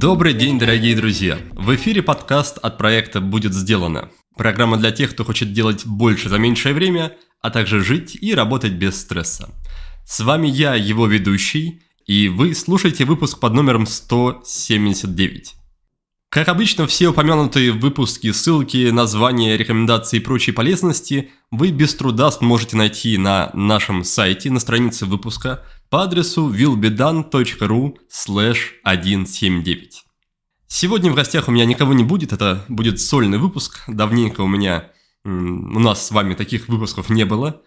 [0.00, 1.38] Добрый день, дорогие друзья!
[1.52, 4.08] В эфире подкаст от проекта «Будет сделано».
[4.38, 7.12] Программа для тех, кто хочет делать больше за меньшее время,
[7.42, 9.50] а также жить и работать без стресса.
[10.06, 15.57] С вами я, его ведущий, и вы слушаете выпуск под номером 179.
[16.30, 22.76] Как обычно, все упомянутые выпуски, ссылки, названия, рекомендации и прочие полезности вы без труда сможете
[22.76, 30.04] найти на нашем сайте на странице выпуска по адресу willbedone.ru 179.
[30.66, 33.84] Сегодня в гостях у меня никого не будет, это будет сольный выпуск.
[33.88, 34.90] Давненько у меня,
[35.24, 37.62] у нас с вами таких выпусков не было.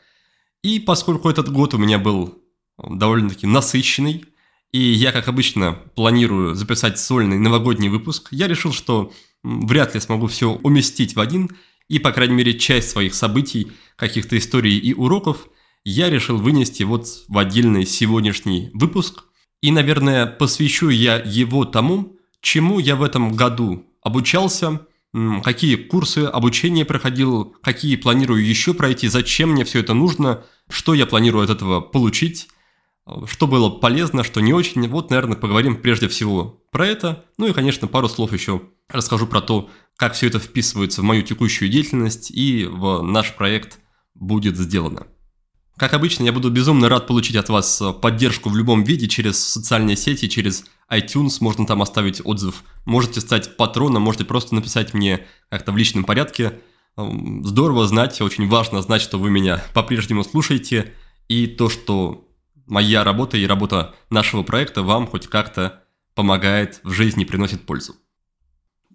[0.61, 2.37] И поскольку этот год у меня был
[2.77, 4.25] довольно-таки насыщенный,
[4.71, 9.11] и я, как обычно, планирую записать сольный новогодний выпуск, я решил, что
[9.43, 11.49] вряд ли смогу все уместить в один,
[11.89, 15.49] и, по крайней мере, часть своих событий, каких-то историй и уроков
[15.83, 19.25] я решил вынести вот в отдельный сегодняшний выпуск.
[19.61, 24.87] И, наверное, посвящу я его тому, чему я в этом году обучался,
[25.43, 31.05] какие курсы обучения проходил, какие планирую еще пройти, зачем мне все это нужно, что я
[31.05, 32.47] планирую от этого получить–
[33.25, 34.87] что было полезно, что не очень.
[34.87, 37.25] Вот, наверное, поговорим прежде всего про это.
[37.37, 41.23] Ну и, конечно, пару слов еще расскажу про то, как все это вписывается в мою
[41.23, 43.79] текущую деятельность и в наш проект
[44.13, 45.07] будет сделано.
[45.77, 49.95] Как обычно, я буду безумно рад получить от вас поддержку в любом виде через социальные
[49.95, 52.63] сети, через iTunes, можно там оставить отзыв.
[52.85, 56.59] Можете стать патроном, можете просто написать мне как-то в личном порядке.
[56.97, 60.93] Здорово знать, очень важно знать, что вы меня по-прежнему слушаете,
[61.27, 62.27] и то, что
[62.71, 65.83] моя работа и работа нашего проекта вам хоть как-то
[66.15, 67.95] помогает в жизни, приносит пользу.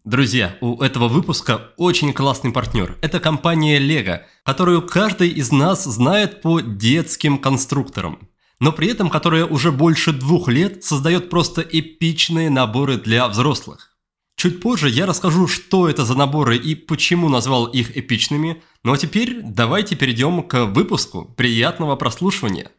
[0.04, 2.96] Друзья, у этого выпуска очень классный партнер.
[3.02, 8.28] Это компания Lego, которую каждый из нас знает по детским конструкторам.
[8.60, 13.96] Но при этом которая уже больше двух лет создает просто эпичные наборы для взрослых.
[14.36, 18.62] Чуть позже я расскажу, что это за наборы и почему назвал их эпичными.
[18.84, 21.34] Ну а теперь давайте перейдем к выпуску.
[21.36, 22.70] Приятного прослушивания!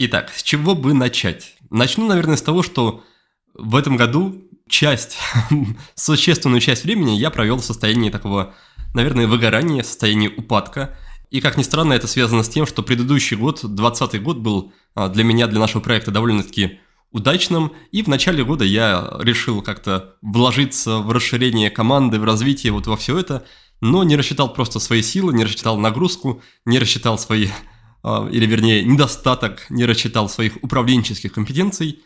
[0.00, 1.56] Итак, с чего бы начать?
[1.70, 3.02] Начну, наверное, с того, что
[3.54, 5.18] в этом году часть,
[5.96, 8.54] существенную часть времени я провел в состоянии такого,
[8.94, 10.96] наверное, выгорания, состоянии упадка.
[11.30, 15.08] И, как ни странно, это связано с тем, что предыдущий год, 2020 год, был а,
[15.08, 16.78] для меня, для нашего проекта довольно-таки
[17.10, 22.86] удачным, и в начале года я решил как-то вложиться в расширение команды, в развитие, вот
[22.86, 23.44] во все это,
[23.80, 27.48] но не рассчитал просто свои силы, не рассчитал нагрузку, не рассчитал свои
[28.30, 32.00] или вернее недостаток, не рассчитал своих управленческих компетенций.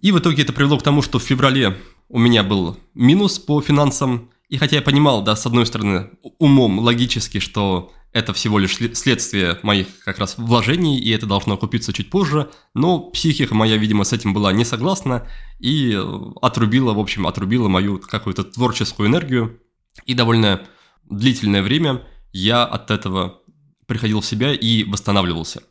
[0.00, 1.76] И в итоге это привело к тому, что в феврале
[2.08, 4.30] у меня был минус по финансам.
[4.48, 9.58] И хотя я понимал, да, с одной стороны, умом логически, что это всего лишь следствие
[9.62, 14.12] моих как раз вложений, и это должно окупиться чуть позже, но психика моя, видимо, с
[14.12, 15.98] этим была не согласна и
[16.40, 19.60] отрубила, в общем, отрубила мою какую-то творческую энергию.
[20.06, 20.62] И довольно
[21.10, 22.02] длительное время
[22.32, 23.42] я от этого
[23.88, 25.62] приходил в себя и восстанавливался.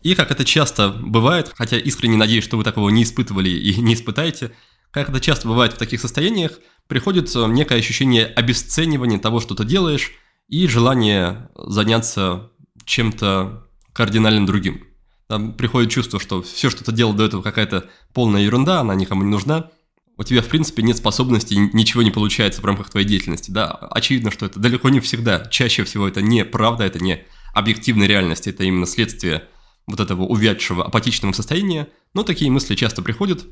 [0.00, 3.94] И как это часто бывает, хотя искренне надеюсь, что вы такого не испытывали и не
[3.94, 4.52] испытаете,
[4.90, 10.12] как это часто бывает в таких состояниях, приходит некое ощущение обесценивания того, что ты делаешь,
[10.48, 12.50] и желание заняться
[12.84, 14.84] чем-то кардинально другим.
[15.28, 19.22] Там приходит чувство, что все, что ты делал до этого, какая-то полная ерунда, она никому
[19.22, 19.70] не нужна,
[20.18, 23.50] у тебя, в принципе, нет способности, ничего не получается в рамках твоей деятельности.
[23.50, 25.46] Да, очевидно, что это далеко не всегда.
[25.46, 29.48] Чаще всего это не правда, это не объективная реальность, это именно следствие
[29.86, 31.88] вот этого увядшего апатичного состояния.
[32.14, 33.44] Но такие мысли часто приходят.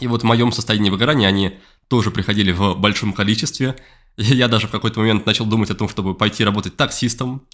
[0.00, 1.58] И вот в моем состоянии выгорания они
[1.88, 3.76] тоже приходили в большом количестве.
[4.16, 7.46] Я даже в какой-то момент начал думать о том, чтобы пойти работать таксистом.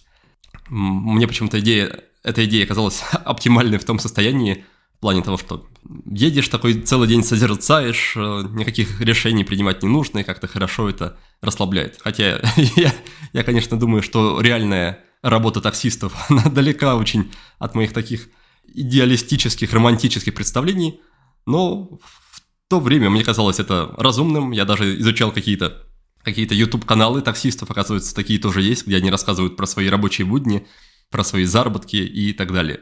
[0.68, 4.64] Мне почему-то идея, эта идея оказалась оптимальной в том состоянии,
[5.02, 5.66] плане того, что
[6.06, 11.18] едешь такой целый день созерцаешь, э, никаких решений принимать не нужно, и как-то хорошо это
[11.40, 11.98] расслабляет.
[12.00, 12.40] Хотя
[12.76, 12.94] я,
[13.32, 18.28] я, конечно, думаю, что реальная работа таксистов, она далека очень от моих таких
[18.64, 21.00] идеалистических, романтических представлений,
[21.46, 25.86] но в то время мне казалось это разумным, я даже изучал какие-то
[26.22, 30.66] какие-то YouTube-каналы таксистов, оказывается, такие тоже есть, где они рассказывают про свои рабочие будни,
[31.10, 32.80] про свои заработки и так далее.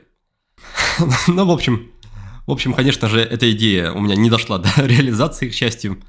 [1.26, 1.90] Ну, в общем,
[2.46, 6.02] в общем, конечно же, эта идея у меня не дошла до реализации, к счастью.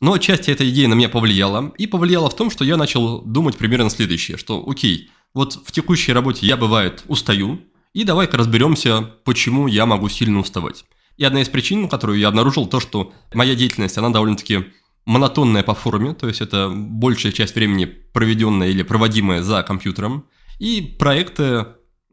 [0.00, 1.72] Но отчасти эта идея на меня повлияла.
[1.76, 6.12] И повлияла в том, что я начал думать примерно следующее, что окей, вот в текущей
[6.12, 7.60] работе я, бывает, устаю,
[7.92, 10.84] и давай-ка разберемся, почему я могу сильно уставать.
[11.16, 14.66] И одна из причин, которую я обнаружил, то, что моя деятельность, она довольно-таки
[15.04, 20.24] монотонная по форме, то есть это большая часть времени проведенная или проводимая за компьютером,
[20.58, 21.66] и проекты,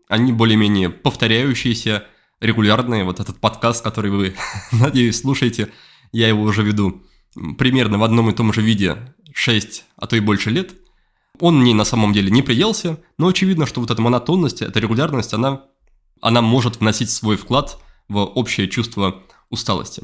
[0.09, 2.05] они более-менее повторяющиеся,
[2.39, 3.03] регулярные.
[3.03, 4.35] Вот этот подкаст, который вы,
[4.71, 5.69] надеюсь, слушаете,
[6.11, 7.03] я его уже веду
[7.57, 10.73] примерно в одном и том же виде 6, а то и больше лет.
[11.39, 15.33] Он мне на самом деле не приелся, но очевидно, что вот эта монотонность, эта регулярность,
[15.33, 15.61] она,
[16.21, 20.03] она может вносить свой вклад в общее чувство усталости.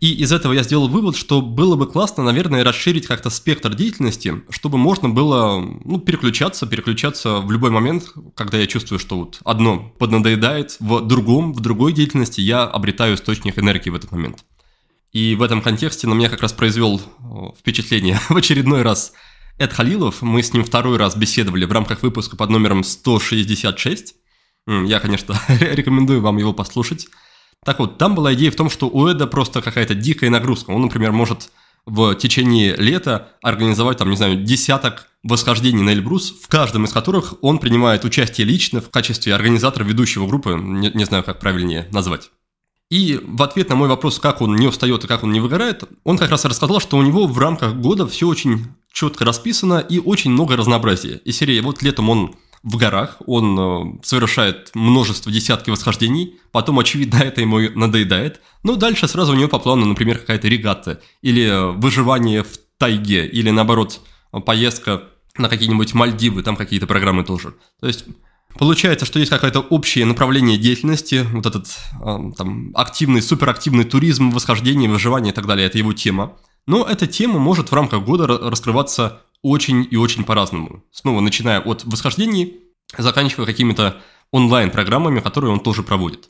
[0.00, 4.42] И из этого я сделал вывод, что было бы классно, наверное, расширить как-то спектр деятельности,
[4.48, 9.92] чтобы можно было ну, переключаться, переключаться в любой момент, когда я чувствую, что вот одно
[9.98, 14.42] поднадоедает, в другом, в другой деятельности я обретаю источник энергии в этот момент.
[15.12, 17.00] И в этом контексте на меня как раз произвел
[17.58, 19.12] впечатление в очередной раз
[19.58, 20.22] Эд Халилов.
[20.22, 24.14] Мы с ним второй раз беседовали в рамках выпуска под номером 166.
[24.66, 27.08] Я, конечно, рекомендую вам его послушать.
[27.64, 30.70] Так вот, там была идея в том, что у Эда просто какая-то дикая нагрузка.
[30.70, 31.50] Он, например, может
[31.86, 37.34] в течение лета организовать, там, не знаю, десяток восхождений на Эльбрус, в каждом из которых
[37.42, 42.30] он принимает участие лично в качестве организатора ведущего группы, не, не знаю, как правильнее назвать.
[42.90, 45.84] И в ответ на мой вопрос, как он не устает и как он не выгорает,
[46.02, 50.00] он как раз рассказал, что у него в рамках года все очень четко расписано и
[50.00, 51.20] очень много разнообразия.
[51.24, 52.34] И серия вот летом он
[52.64, 59.08] в горах, он э, совершает множество десятки восхождений, потом, очевидно, это ему надоедает, но дальше
[59.08, 64.00] сразу у него по плану, например, какая-то регата, или э, выживание в тайге, или, наоборот,
[64.44, 65.04] поездка
[65.38, 67.54] на какие-нибудь Мальдивы, там какие-то программы тоже.
[67.80, 68.04] То есть
[68.58, 71.68] Получается, что есть какое-то общее направление деятельности, вот этот
[72.00, 76.36] э, там активный, суперактивный туризм, восхождение, выживание и так далее, это его тема.
[76.66, 80.84] Но эта тема может в рамках года раскрываться очень и очень по-разному.
[80.92, 82.60] Снова начиная от восхождений,
[82.98, 86.28] заканчивая какими-то онлайн-программами, которые он тоже проводит.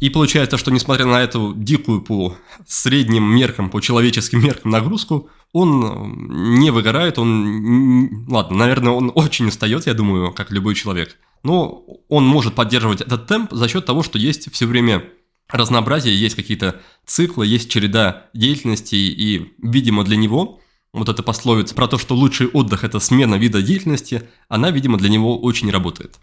[0.00, 2.36] И получается, что несмотря на эту дикую по
[2.66, 9.86] средним меркам, по человеческим меркам нагрузку, он не выгорает, он, ладно, наверное, он очень устает,
[9.86, 11.16] я думаю, как любой человек.
[11.44, 15.04] Но он может поддерживать этот темп за счет того, что есть все время
[15.48, 20.60] разнообразие, есть какие-то циклы, есть череда деятельности, и, видимо, для него
[20.94, 25.10] вот эта пословица про то, что лучший отдых– это смена вида деятельности, она, видимо, для
[25.10, 26.18] него очень работает.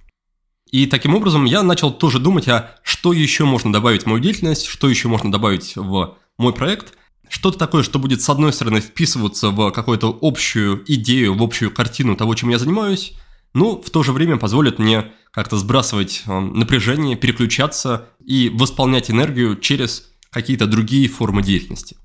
[0.72, 4.66] И таким образом я начал тоже думать, а что еще можно добавить в мою деятельность,
[4.66, 6.94] что еще можно добавить в мой проект,
[7.30, 12.16] что-то такое, что будет, с одной стороны, вписываться в какую-то общую идею, в общую картину
[12.16, 13.14] того, чем я занимаюсь,
[13.54, 19.58] но в то же время позволит мне как-то сбрасывать э, напряжение, переключаться и восполнять энергию
[19.58, 21.98] через какие-то другие формы деятельности.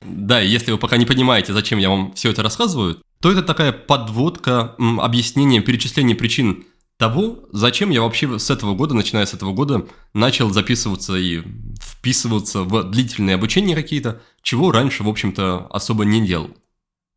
[0.00, 3.42] Да, и если вы пока не понимаете, зачем я вам все это рассказываю, то это
[3.42, 6.64] такая подводка, объяснение, перечисление причин
[6.96, 11.42] того, зачем я вообще с этого года, начиная с этого года, начал записываться и
[11.80, 16.50] вписываться в длительные обучения какие-то, чего раньше, в общем-то, особо не делал.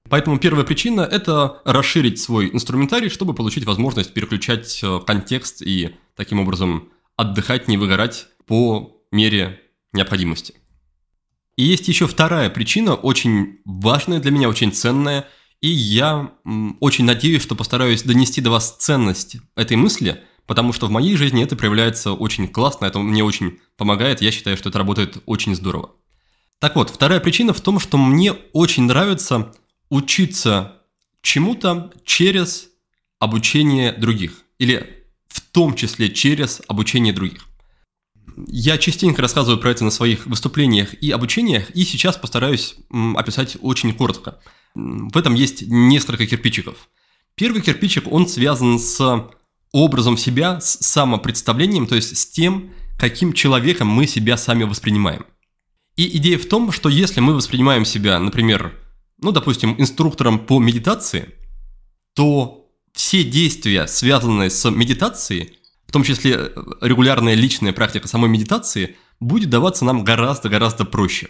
[0.09, 6.39] Поэтому первая причина– это расширить свой инструментарий, чтобы получить возможность переключать э, контекст и таким
[6.39, 9.61] образом отдыхать, не выгорать по мере
[9.93, 10.55] необходимости.
[11.55, 15.27] И есть еще вторая причина, очень важная для меня, очень ценная,
[15.61, 16.31] и я
[16.79, 21.43] очень надеюсь, что постараюсь донести до вас ценность этой мысли, потому что в моей жизни
[21.43, 25.91] это проявляется очень классно, это мне очень помогает, я считаю, что это работает очень здорово.
[26.59, 29.53] Так вот, вторая причина в том, что мне очень нравится
[29.93, 30.81] учиться
[31.21, 32.69] чему-то через
[33.19, 37.45] обучение других, или в том числе через обучение других.
[38.47, 42.75] Я частенько рассказываю про это на своих выступлениях и обучениях, и сейчас постараюсь
[43.15, 44.39] описать очень коротко.
[44.73, 46.89] В этом есть несколько кирпичиков.
[47.35, 49.29] Первый кирпичик, он связан с
[49.71, 55.25] образом себя, с самопредставлением, то есть с тем, каким человеком мы себя сами воспринимаем.
[55.95, 58.73] И идея в том, что если мы воспринимаем себя, например,
[59.21, 61.33] ну, допустим, инструктором по медитации,
[62.15, 66.49] то все действия, связанные с медитацией, в том числе э,
[66.81, 71.29] регулярная личная практика самой медитации, будет даваться нам гораздо-гораздо проще.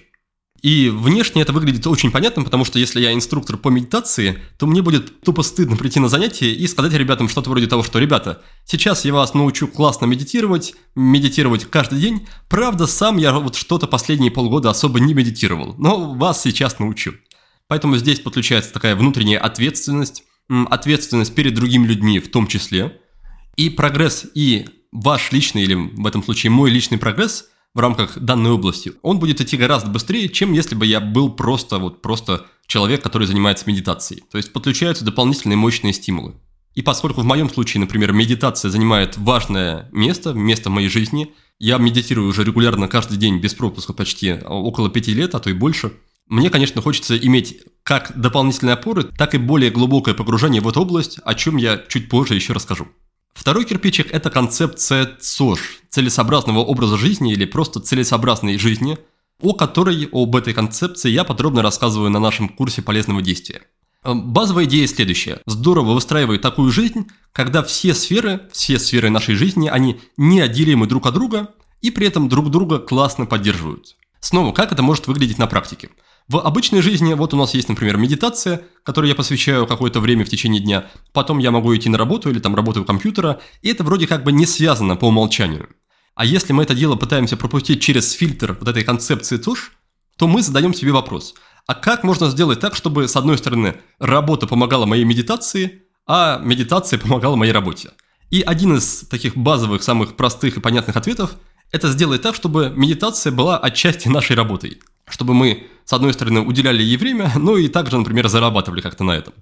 [0.64, 4.82] И внешне это выглядит очень понятно, потому что если я инструктор по медитации, то мне
[4.82, 9.04] будет тупо стыдно прийти на занятие и сказать ребятам что-то вроде того, что «Ребята, сейчас
[9.04, 12.28] я вас научу классно медитировать, медитировать каждый день.
[12.48, 17.14] Правда, сам я вот что-то последние полгода особо не медитировал, но вас сейчас научу».
[17.68, 23.00] Поэтому здесь подключается такая внутренняя ответственность, ответственность перед другими людьми в том числе–
[23.56, 28.52] и прогресс, и ваш личный, или в этом случае мой личный прогресс в рамках данной
[28.52, 33.02] области, он будет идти гораздо быстрее, чем если бы я был просто, вот, просто человек,
[33.02, 34.24] который занимается медитацией.
[34.32, 36.36] То есть подключаются дополнительные мощные стимулы.
[36.76, 41.78] И поскольку в моем случае, например, медитация занимает важное место, место в моей жизни, я
[41.78, 45.94] медитирую уже регулярно каждый день без пропуска почти около пяти лет, а то и больше,
[46.28, 51.20] мне, конечно, хочется иметь как дополнительные опоры, так и более глубокое погружение в эту область,
[51.24, 52.88] о чем я чуть позже еще расскажу.
[53.34, 58.98] Второй кирпичик– это концепция ЦОЖ– целесообразного образа жизни или просто целесообразной жизни,
[59.42, 63.64] о которой, об этой концепции я подробно рассказываю на нашем курсе полезного действия.
[64.04, 65.42] Э, базовая идея следующая.
[65.46, 71.16] Здорово выстраивать такую жизнь, когда все сферы, все сферы нашей жизни, они неотделимы друг от
[71.16, 73.98] друга и при этом друг друга классно поддерживают.
[74.20, 75.90] Снова, как это может выглядеть на практике?
[76.28, 80.30] В обычной жизни, вот у нас есть, например, медитация, которой я посвящаю какое-то время в
[80.30, 83.84] течение дня, потом я могу идти на работу или там работаю у компьютера, и это
[83.84, 85.70] вроде как бы не связано по умолчанию.
[86.16, 89.72] А если мы это дело пытаемся пропустить через фильтр вот этой концепции ТУШ,
[90.18, 94.48] то мы задаем себе вопрос– а как можно сделать так, чтобы, с одной стороны, работа
[94.48, 97.92] помогала моей медитации, а медитация помогала моей работе?
[98.30, 101.36] И один из таких базовых, самых простых и понятных ответов–
[101.72, 104.82] это сделать так, чтобы медитация была отчасти нашей работой.
[105.08, 109.12] Чтобы мы, с одной стороны, уделяли ей время, но и также, например, зарабатывали как-то на
[109.12, 109.34] этом.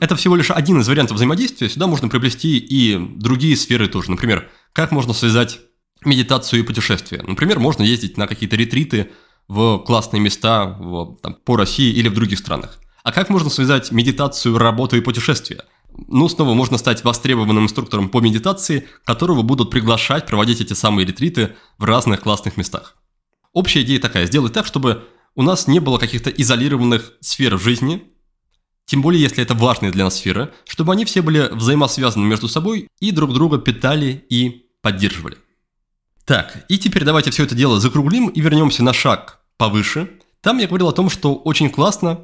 [0.00, 1.68] Это всего лишь один из вариантов взаимодействия.
[1.68, 4.10] Сюда можно приплести и другие сферы тоже.
[4.10, 5.60] Например, как можно связать
[6.04, 7.22] медитацию и путешествия.
[7.22, 9.10] Например, можно ездить на какие-то ретриты
[9.48, 12.78] в классные места в, там, по России или в других странах.
[13.02, 15.64] А как можно связать медитацию, работу и путешествия?
[16.08, 21.54] Ну, снова можно стать востребованным инструктором по медитации, которого будут приглашать проводить эти самые ретриты
[21.78, 22.96] в разных классных местах.
[23.54, 28.02] Общая идея такая– сделать так, чтобы у нас не было каких-то изолированных сфер в жизни,
[28.84, 32.88] тем более если это важные для нас сферы, чтобы они все были взаимосвязаны между собой
[33.00, 35.38] и друг друга питали и поддерживали.
[36.24, 40.10] Так, и теперь давайте все это дело закруглим и вернемся на шаг повыше.
[40.40, 42.20] Там я говорил о том, что очень классно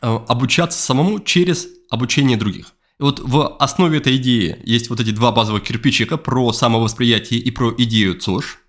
[0.00, 2.72] э, обучаться самому через обучение других.
[2.98, 7.50] И вот в основе этой идеи есть вот эти два базовых кирпичика про самовосприятие и
[7.50, 8.61] про идею ЦОЖ.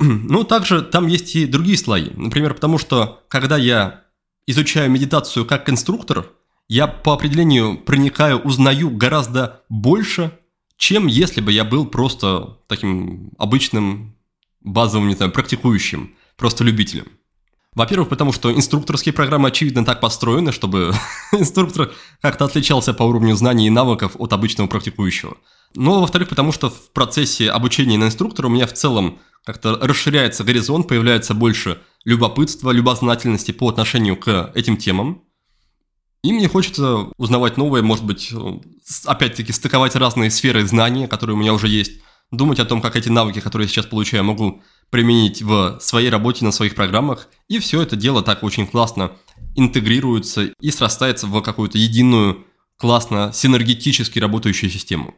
[0.28, 2.10] Ну, также там есть и другие слои.
[2.14, 4.04] Например, потому что когда я
[4.46, 6.26] изучаю медитацию как инструктор,
[6.68, 10.38] я по определению проникаю, узнаю гораздо больше,
[10.76, 14.16] чем если бы я был просто таким обычным
[14.60, 17.06] базовым, не знаю, практикующим, просто любителем.
[17.74, 20.92] Во-первых, потому что инструкторские программы, очевидно, так построены, чтобы
[21.32, 25.36] инструктор как-то отличался по уровню знаний и навыков от обычного практикующего.
[25.74, 30.44] Но, во-вторых, потому что в процессе обучения на инструктора у меня в целом как-то расширяется
[30.44, 35.24] горизонт, появляется больше любопытства, любознательности по отношению к этим темам.
[36.22, 38.32] И мне хочется узнавать новое, может быть,
[39.06, 43.08] опять-таки стыковать разные сферы знаний, которые у меня уже есть, думать о том, как эти
[43.08, 47.80] навыки, которые я сейчас получаю, могу применить в своей работе на своих программах, и все
[47.80, 49.12] это дело так очень классно
[49.56, 55.14] интегрируется и срастается в какую-то единую, классно, синергетически работающую систему.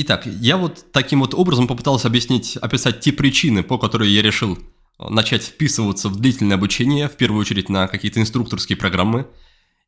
[0.00, 4.58] Итак, я вот таким вот образом попытался объяснить, описать те причины, по которым я решил
[4.98, 9.26] начать вписываться в длительное обучение, в первую очередь на какие-то инструкторские программы.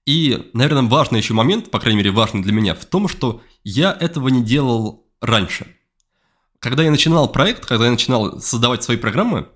[0.07, 3.97] И, наверное, важный еще момент, по крайней мере, важный для меня, в том, что я
[3.99, 5.67] этого не делал раньше–
[6.61, 9.49] когда я начинал проект, когда я начинал создавать свои программы,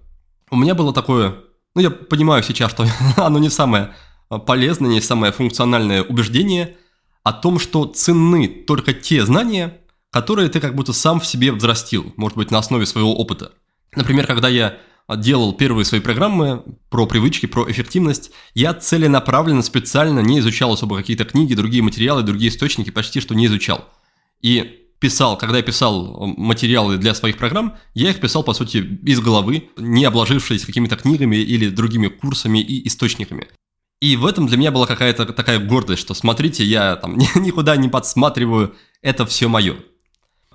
[0.50, 1.36] у меня было такое,
[1.74, 3.94] ну я понимаю сейчас, что оно не самое
[4.30, 6.76] а, полезное, не самое функциональное убеждение
[7.22, 9.78] о том, что ценны только те знания,
[10.14, 13.50] которые ты как будто сам в себе взрастил, может быть, на основе своего опыта.
[13.96, 14.78] Например, когда я
[15.16, 21.24] делал первые свои программы про привычки, про эффективность, я целенаправленно, специально не изучал особо какие-то
[21.24, 23.88] книги, другие материалы, другие источники, почти что не изучал.
[24.40, 29.18] И писал, когда я писал материалы для своих программ, я их писал, по сути, из
[29.18, 33.48] головы, не обложившись какими-то книгами или другими курсами и источниками.
[34.00, 37.88] И в этом для меня была какая-то такая гордость, что смотрите, я там никуда не
[37.88, 39.74] подсматриваю, это все мое.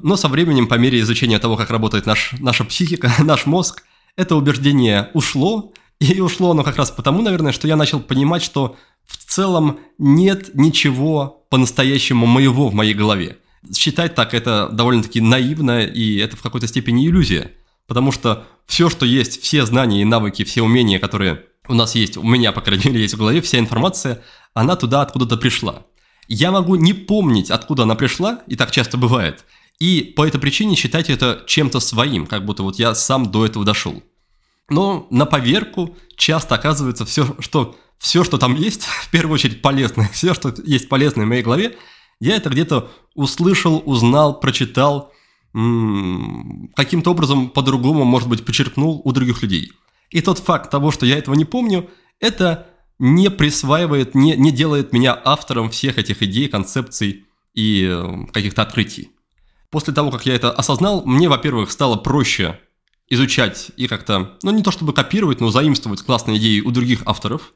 [0.01, 3.83] Но со временем, по мере изучения того, как работает наш, наша психика, наш мозг,
[4.15, 8.77] это убеждение ушло, и ушло оно как раз потому, наверное, что я начал понимать, что
[9.05, 13.37] в целом нет ничего по-настоящему моего в моей голове.
[13.75, 17.51] Считать так это довольно-таки наивно, и это в какой-то степени иллюзия.
[17.87, 22.17] Потому что все, что есть, все знания и навыки, все умения, которые у нас есть,
[22.17, 24.21] у меня, по крайней мере, есть в голове, вся информация,
[24.53, 25.85] она туда откуда-то пришла.
[26.27, 29.45] Я могу не помнить, откуда она пришла, и так часто бывает,
[29.79, 33.65] и по этой причине считать это чем-то своим, как будто вот я сам до этого
[33.65, 34.03] дошел.
[34.69, 40.09] Но на поверку часто оказывается все, что, все, что там есть, в первую очередь полезное,
[40.13, 41.77] все, что есть полезное в моей голове,
[42.19, 45.13] я это где-то услышал, узнал, прочитал,
[45.51, 49.71] каким-то образом по-другому, может быть, почерпнул у других людей.
[50.11, 52.67] И тот факт того, что я этого не помню, это
[52.99, 59.09] не присваивает, не, не делает меня автором всех этих идей, концепций и э, каких-то открытий.
[59.71, 62.59] После того, как я это осознал, мне, во-первых, стало проще
[63.09, 67.53] изучать и как-то, ну не то чтобы копировать, но заимствовать классные идеи у других авторов.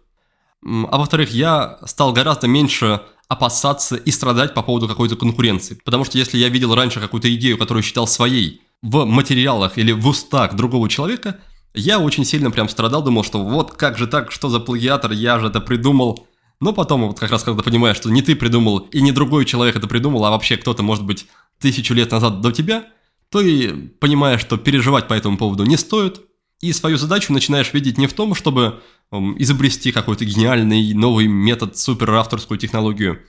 [0.64, 5.78] А во-вторых, я стал гораздо меньше опасаться и страдать по поводу какой-то конкуренции.
[5.84, 10.06] Потому что если я видел раньше какую-то идею, которую считал своей, в материалах или в
[10.08, 11.40] устах другого человека,
[11.74, 15.40] я очень сильно прям страдал, думал, что вот как же так, что за плагиатор, я
[15.40, 16.28] же это придумал.
[16.60, 19.76] Но потом, вот как раз когда понимаешь, что не ты придумал и не другой человек
[19.76, 21.26] это придумал, а вообще кто-то, может быть,
[21.60, 22.86] тысячу лет назад до тебя,
[23.30, 26.22] то и понимаешь, что переживать по этому поводу не стоит,
[26.62, 28.82] и свою задачу начинаешь видеть не в том, чтобы
[29.12, 33.20] um, изобрести какой-то гениальный новый метод, супер авторскую технологию,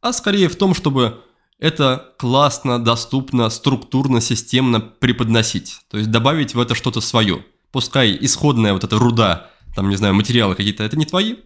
[0.00, 1.20] а скорее в том, чтобы
[1.58, 5.80] это классно, доступно, структурно, системно преподносить.
[5.90, 7.44] То есть добавить в это что-то свое.
[7.72, 11.36] Пускай исходная вот эта руда, там, не знаю, материалы какие-то, это не твои.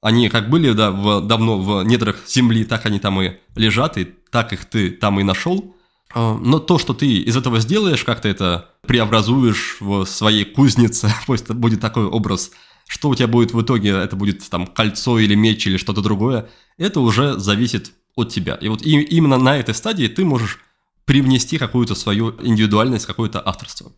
[0.00, 4.04] Они как были да, в, давно в недрах земли, так они там и лежат, и
[4.30, 5.75] так их ты там и нашел.
[6.14, 11.12] А, но то, что ты из этого сделаешь, как ты это преобразуешь в своей кузнице,
[11.26, 12.50] пусть будет такой образ,
[12.86, 16.48] что у тебя будет в итоге, это будет там кольцо или меч или что-то другое,
[16.78, 18.54] это уже зависит от тебя.
[18.54, 20.60] И вот и, именно на этой стадии ты можешь
[21.04, 23.92] привнести какую-то свою индивидуальность, какое-то авторство.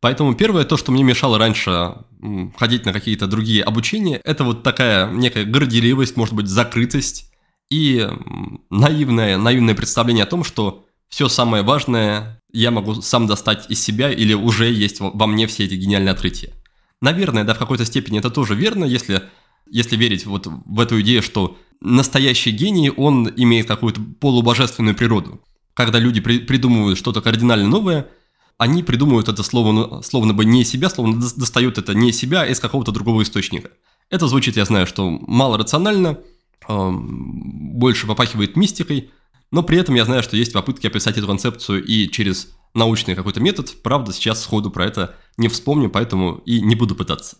[0.00, 1.94] Поэтому первое, то, что мне мешало раньше
[2.58, 7.32] ходить на какие-то другие обучения, это вот такая некая горделивость, может быть, закрытость
[7.70, 8.06] и
[8.68, 10.83] наивное, наивное представление о том, что
[11.14, 15.64] все самое важное я могу сам достать из себя или уже есть во мне все
[15.64, 16.52] эти гениальные открытия.
[17.00, 19.22] Наверное, да, в какой-то степени это тоже верно, если,
[19.70, 25.40] если верить вот в эту идею, что настоящий гений, он имеет какую-то полубожественную природу.
[25.74, 28.08] Когда люди при, придумывают что-то кардинально новое,
[28.58, 32.58] они придумывают это словно, словно бы не себя, словно достают это не себя, а из
[32.58, 33.70] какого-то другого источника.
[34.10, 36.18] Это звучит, я знаю, что мало рационально,
[36.68, 39.12] э, больше попахивает мистикой–
[39.50, 43.40] но при этом я знаю, что есть попытки описать эту концепцию и через научный какой-то
[43.40, 43.74] метод.
[43.82, 47.36] Правда, сейчас сходу про это не вспомню, поэтому и не буду пытаться.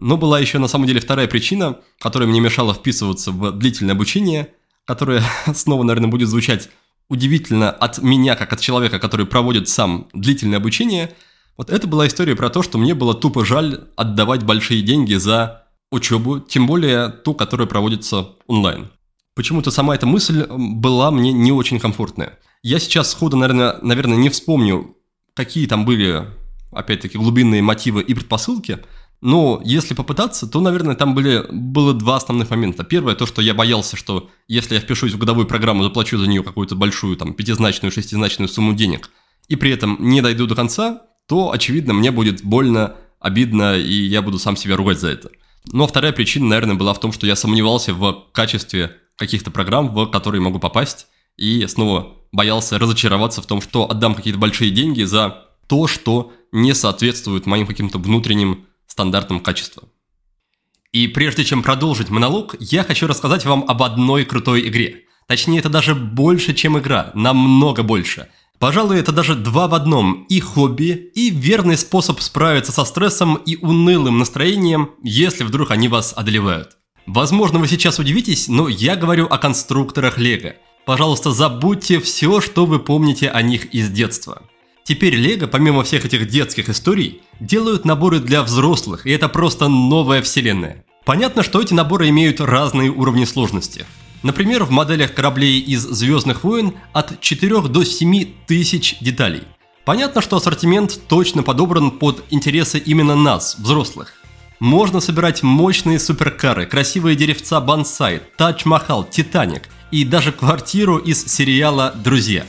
[0.00, 4.54] Но была еще на самом деле вторая причина, которая мне мешала вписываться в длительное обучение,
[4.86, 5.22] которая
[5.54, 6.70] снова, наверное, будет звучать
[7.08, 11.12] удивительно от меня, как от человека, который проводит сам длительное обучение.
[11.58, 15.66] Вот это была история про то, что мне было тупо жаль отдавать большие деньги за
[15.90, 18.88] учебу, тем более ту, которая проводится онлайн.
[19.34, 22.38] Почему-то сама эта мысль была мне не очень комфортная.
[22.62, 24.96] Я сейчас сходу, наверное, наверное, не вспомню,
[25.34, 26.26] какие там были,
[26.70, 28.80] опять-таки, глубинные мотивы и предпосылки,
[29.22, 32.82] но если попытаться, то, наверное, там были, было два основных момента.
[32.82, 36.42] Первое, то, что я боялся, что если я впишусь в годовую программу, заплачу за нее
[36.42, 39.10] какую-то большую, там, пятизначную, шестизначную сумму денег,
[39.48, 44.22] и при этом не дойду до конца, то, очевидно, мне будет больно, обидно, и я
[44.22, 45.30] буду сам себя ругать за это.
[45.72, 50.06] Но вторая причина, наверное, была в том, что я сомневался в качестве каких-то программ, в
[50.06, 55.48] которые могу попасть, и снова боялся разочароваться в том, что отдам какие-то большие деньги за
[55.66, 59.84] то, что не соответствует моим каким-то внутренним стандартам качества.
[60.92, 65.04] И прежде чем продолжить монолог, я хочу рассказать вам об одной крутой игре.
[65.26, 68.28] Точнее, это даже больше, чем игра, намного больше.
[68.58, 73.56] Пожалуй, это даже два в одном– и хобби, и верный способ справиться со стрессом и
[73.56, 76.76] унылым настроением, если вдруг они вас одолевают.
[77.06, 80.54] Возможно, вы сейчас удивитесь, но я говорю о конструкторах Лего.
[80.84, 84.42] Пожалуйста, забудьте все, что вы помните о них из детства.
[84.84, 90.22] Теперь Лего, помимо всех этих детских историй, делают наборы для взрослых, и это просто новая
[90.22, 90.84] вселенная.
[91.04, 93.84] Понятно, что эти наборы имеют разные уровни сложности.
[94.22, 99.42] Например, в моделях кораблей из «Звездных войн» от 4 до 7 тысяч деталей.
[99.84, 104.21] Понятно, что ассортимент точно подобран под интересы именно нас, взрослых.
[104.62, 112.44] Можно собирать мощные суперкары, красивые деревца бонсай, Тадж-Махал, Титаник и даже квартиру из сериала «Друзья».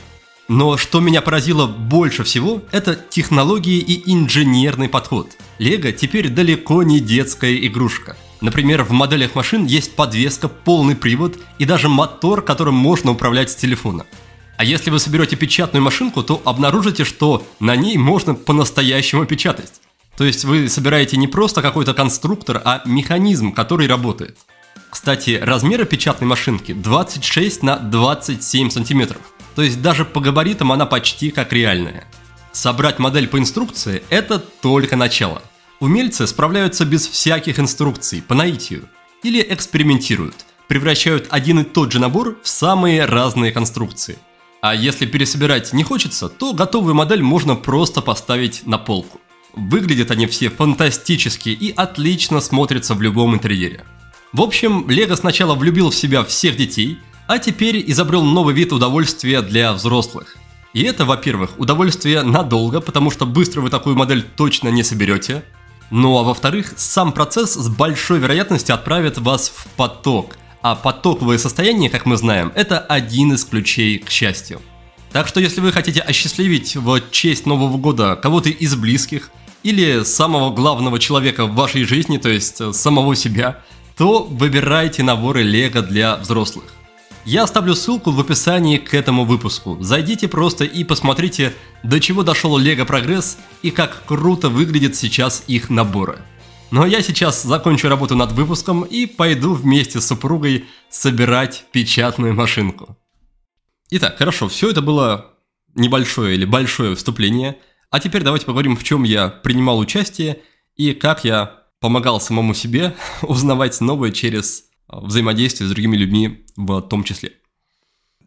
[0.46, 5.32] Но что меня поразило больше всего, это технологии и инженерный подход.
[5.58, 8.16] Лего теперь далеко не детская игрушка.
[8.40, 13.56] Например, в моделях машин есть подвеска, полный привод и даже мотор, которым можно управлять с
[13.56, 14.06] телефона.
[14.56, 19.72] А если вы соберете печатную машинку, то обнаружите, что на ней можно по-настоящему печатать.
[20.16, 24.38] То есть вы собираете не просто какой-то конструктор, а механизм, который работает.
[24.90, 29.20] Кстати, размеры печатной машинки 26 на 27 сантиметров.
[29.56, 32.04] То есть даже по габаритам она почти как реальная.
[32.52, 35.42] Собрать модель по инструкции– это только начало.
[35.80, 38.88] Умельцы справляются без всяких инструкций, по наитию.
[39.24, 44.18] Или экспериментируют, превращают один и тот же набор в самые разные конструкции.
[44.60, 49.20] А если пересобирать не хочется, то готовую модель можно просто поставить на полку.
[49.56, 53.84] Выглядят они все фантастически и отлично смотрятся в любом интерьере.
[54.32, 59.40] В общем, Лего сначала влюбил в себя всех детей, А теперь изобрел новый вид удовольствия
[59.40, 60.36] для взрослых.
[60.74, 65.42] И это, во-первых, удовольствие надолго, потому что быстро вы такую модель точно не соберете.
[65.90, 70.36] Ну а во-вторых, сам процесс с большой вероятностью отправит вас в поток.
[70.60, 74.60] А потоковое состояние, как мы знаем, это один из ключей к счастью.
[75.12, 79.30] Так что если вы хотите осчастливить в честь Нового года кого-то из близких
[79.64, 83.64] или самого главного человека в вашей жизни, то есть э, самого себя,
[83.96, 86.74] то выбирайте наборы Лего для взрослых.
[87.24, 89.78] Я оставлю ссылку в описании к этому выпуску.
[89.80, 95.70] Зайдите просто и посмотрите, до чего дошел Лего Прогресс и как круто выглядят сейчас их
[95.70, 96.18] наборы.
[96.70, 102.34] Ну а я сейчас закончу работу над выпуском и пойду вместе с супругой собирать печатную
[102.34, 102.98] машинку.
[103.90, 105.34] Итак, хорошо, все это было
[105.74, 107.56] небольшое или большое вступление.
[107.94, 110.40] А теперь давайте поговорим, в чем я принимал участие
[110.74, 116.80] и как я помогал самому себе узнавать новое через а, взаимодействие с другими людьми в
[116.80, 117.34] том числе.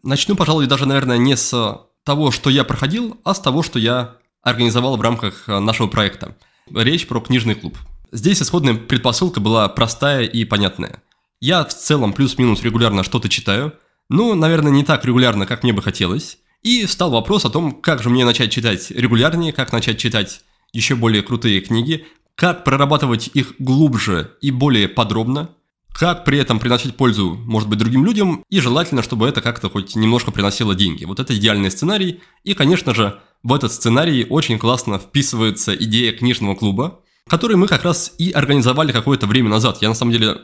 [0.03, 4.15] Начну, пожалуй, даже, наверное, не с того, что я проходил, а с того, что я
[4.41, 6.37] организовал в рамках а, нашего проекта.
[6.73, 7.77] Речь про книжный клуб.
[8.13, 11.03] Здесь исходная предпосылка была простая и понятная.
[11.41, 13.73] Я в целом плюс-минус регулярно что-то читаю–
[14.09, 16.37] ну, наверное, не так регулярно, как мне бы хотелось.
[16.63, 20.41] И встал вопрос о том, как же мне начать читать регулярнее, как начать читать
[20.73, 25.49] еще более крутые книги, как прорабатывать их глубже и более подробно,
[25.91, 29.95] как при этом приносить пользу, может быть, другим людям, и желательно, чтобы это как-то хоть
[29.95, 31.05] немножко приносило деньги.
[31.05, 36.55] Вот это идеальный сценарий, и, конечно же, в этот сценарий очень классно вписывается идея книжного
[36.55, 39.79] клуба, который мы как раз и организовали какое-то время назад.
[39.81, 40.41] Я, на самом деле,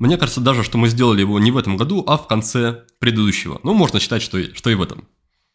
[0.00, 3.60] мне кажется даже, что мы сделали его не в этом году, а в конце предыдущего.
[3.62, 5.06] Ну, можно считать, что и, что и в этом.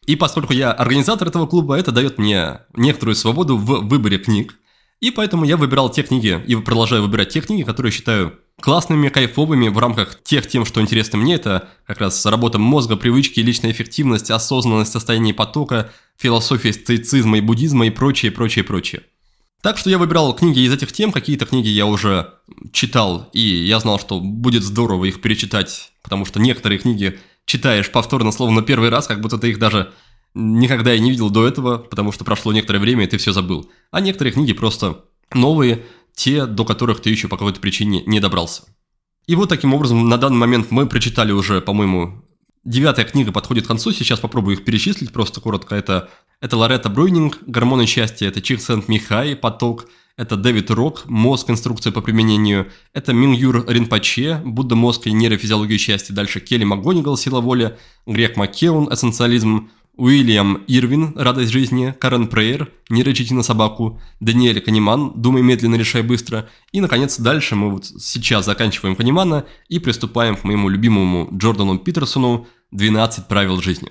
[0.06, 4.54] И поскольку я организатор этого клуба, это дает мне некоторую свободу в выборе книг.
[5.00, 9.68] И поэтому я выбирал те книги и продолжаю выбирать те книги, которые считаю классными, кайфовыми
[9.68, 11.34] в рамках тех тем, что интересно мне.
[11.34, 17.86] Это как раз работа мозга, привычки, личная эффективность, осознанность, состояние потока, философия стоицизма и буддизма
[17.86, 19.02] и прочее, прочее, прочее.
[19.60, 22.34] Так что я выбирал книги из этих тем, какие-то книги я уже
[22.72, 28.32] читал, и я знал, что будет здорово их перечитать, потому что некоторые книги читаешь повторно,
[28.32, 29.92] словно первый раз, как будто ты их даже
[30.34, 33.70] никогда и не видел до этого, потому что прошло некоторое время, и ты все забыл.
[33.90, 38.64] А некоторые книги просто новые, те, до которых ты еще по какой-то причине не добрался.
[39.26, 42.22] И вот таким образом на данный момент мы прочитали уже, по-моему,
[42.64, 45.74] девятая книга подходит к концу, сейчас попробую их перечислить просто коротко.
[45.74, 51.50] Это это Лоретта Брюнинг, «Гормоны счастья», это Чиксент Михай, «Поток», это Дэвид Рок, «Мозг.
[51.50, 54.74] Инструкция по применению», это Мингюр Ринпоче, «Будда.
[54.74, 57.76] Мозг и нейрофизиология счастья», дальше Келли МакГонигал, «Сила воли»,
[58.06, 65.12] Грег Маккеун, «Эссенциализм», Уильям Ирвин, «Радость жизни», Карен Прейер, «Не рычите на собаку», Даниэль Канеман,
[65.16, 66.48] «Думай медленно, решай быстро».
[66.72, 72.46] И, наконец, дальше мы вот сейчас заканчиваем Канемана и приступаем к моему любимому Джордану Питерсону
[72.74, 73.90] «12 правил жизни».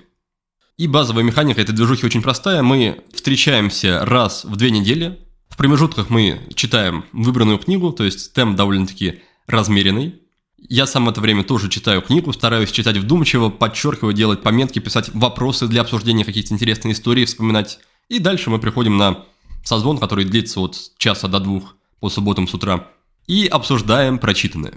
[0.77, 2.61] И базовая механика этой движухи очень простая.
[2.61, 5.24] Мы встречаемся раз в две недели.
[5.55, 10.15] В промежутках мы читаем выбранную книгу, то есть темп довольно-таки размеренный.
[10.57, 15.11] Я сам в это время тоже читаю книгу, стараюсь читать вдумчиво, подчеркиваю, делать пометки, писать
[15.13, 17.79] вопросы для обсуждения каких-то интересных историй, вспоминать.
[18.09, 19.23] И дальше мы приходим на
[19.63, 22.89] созвон, который длится от часа до двух по субботам с утра,
[23.25, 24.73] и обсуждаем прочитанное.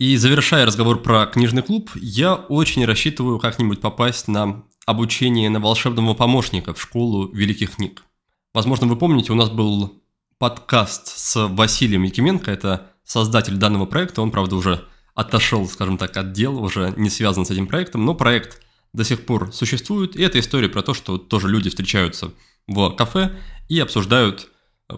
[0.00, 6.14] И завершая разговор про книжный клуб, я очень рассчитываю как-нибудь попасть на обучение на волшебного
[6.14, 8.02] помощника в школу великих книг.
[8.54, 10.02] Возможно, вы помните, у нас был
[10.36, 14.84] подкаст с Василием Якименко, это создатель данного проекта, он, правда, уже
[15.14, 18.60] отошел, скажем так, от дел, уже не связан с этим проектом, но проект
[18.92, 22.32] до сих пор существует, и это история про то, что тоже люди встречаются
[22.66, 23.32] в кафе
[23.70, 24.48] и обсуждают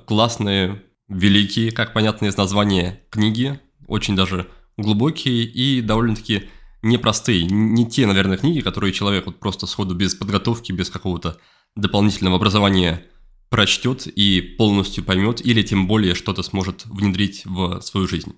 [0.04, 6.48] классные, великие, как понятно из названия, книги, очень даже глубокие и довольно-таки
[6.82, 11.38] непростые, не те, наверное, книги, которые человек вот просто сходу без подготовки, без какого-то
[11.76, 13.04] дополнительного образования
[13.54, 18.34] прочтет и полностью поймет, или тем более что-то сможет внедрить в свою жизнь.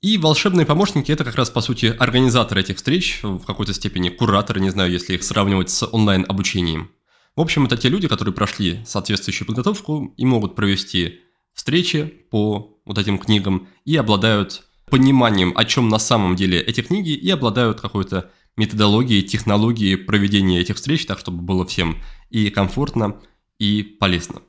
[0.00, 4.60] И волшебные помощники– это как раз, по сути, организаторы этих встреч, в какой-то степени кураторы,
[4.60, 6.90] не знаю, если их сравнивать с онлайн-обучением.
[7.36, 11.20] В общем, это те люди, которые прошли соответствующую подготовку и могут провести
[11.52, 17.10] встречи по вот этим книгам и обладают пониманием, о чем на самом деле эти книги,
[17.10, 21.98] и обладают какой-то методологией, технологией проведения этих встреч, так чтобы было всем
[22.30, 23.20] и комфортно,
[23.58, 24.42] и полезно.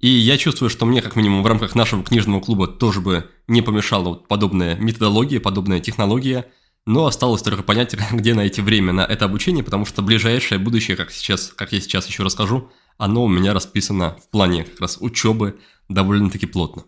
[0.00, 3.60] И я чувствую, что мне, как минимум, в рамках нашего книжного клуба тоже бы не
[3.60, 6.50] помешала вот подобная методология, подобная технология,
[6.86, 11.10] но осталось только понять, где найти время на это обучение, потому что ближайшее будущее, как,
[11.10, 15.58] сейчас, как я сейчас еще расскажу, оно у меня расписано в плане как раз учебы
[15.88, 16.84] довольно-таки плотно.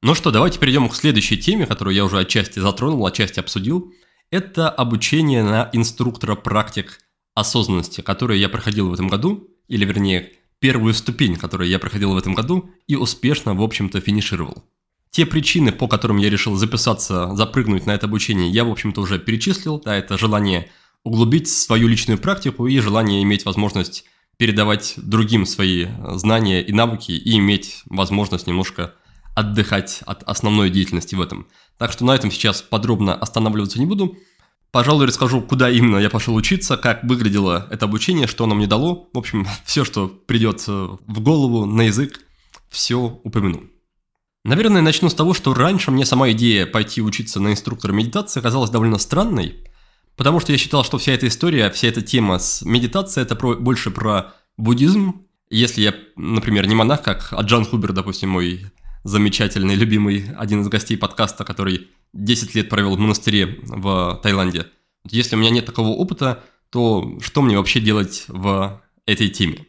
[0.00, 3.92] Ну что, давайте перейдем к следующей теме, которую я уже отчасти затронул, отчасти обсудил.
[4.30, 7.00] Это обучение на инструктора практик
[7.34, 12.16] осознанности, которое я проходил в этом году, или вернее, первую ступень, которую я проходил в
[12.16, 14.62] этом году и успешно, в общем-то, финишировал.
[15.10, 19.18] Те причины, по которым я решил записаться, запрыгнуть на это обучение, я, в общем-то, уже
[19.18, 19.80] перечислил.
[19.80, 20.70] Да, это желание
[21.02, 24.04] углубить свою личную практику и желание иметь возможность
[24.36, 28.94] передавать другим свои знания и навыки и иметь возможность немножко
[29.38, 31.46] отдыхать от основной деятельности в этом.
[31.76, 34.18] Так что на этом сейчас подробно останавливаться не буду.
[34.72, 39.08] Пожалуй, расскажу, куда именно я пошел учиться, как выглядело это обучение, что оно мне дало.
[39.12, 42.20] В общем, все, что придет в голову, на язык,
[42.68, 43.62] все упомяну.
[44.44, 48.70] Наверное, начну с того, что раньше мне сама идея пойти учиться на инструктора медитации казалась
[48.70, 49.64] довольно странной,
[50.16, 53.54] потому что я считал, что вся эта история, вся эта тема с медитацией– это про,
[53.54, 55.26] больше про буддизм.
[55.48, 58.70] Если я, например, не монах, как Аджан Хубер, допустим, мой
[59.04, 64.66] замечательный, любимый, один из гостей подкаста, который 10 лет провел в монастыре в Таиланде.
[65.10, 69.66] Если у меня нет такого опыта, то что мне вообще делать в этой теме?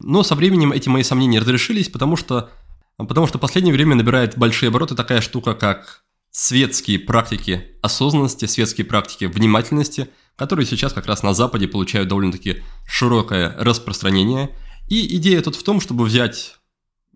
[0.00, 2.50] Но со временем эти мои сомнения разрешились, потому что,
[2.96, 8.86] потому что в последнее время набирает большие обороты такая штука, как светские практики осознанности, светские
[8.86, 14.56] практики внимательности, которые сейчас как раз на Западе получают довольно-таки широкое распространение.
[14.88, 16.56] И идея тут в том, чтобы взять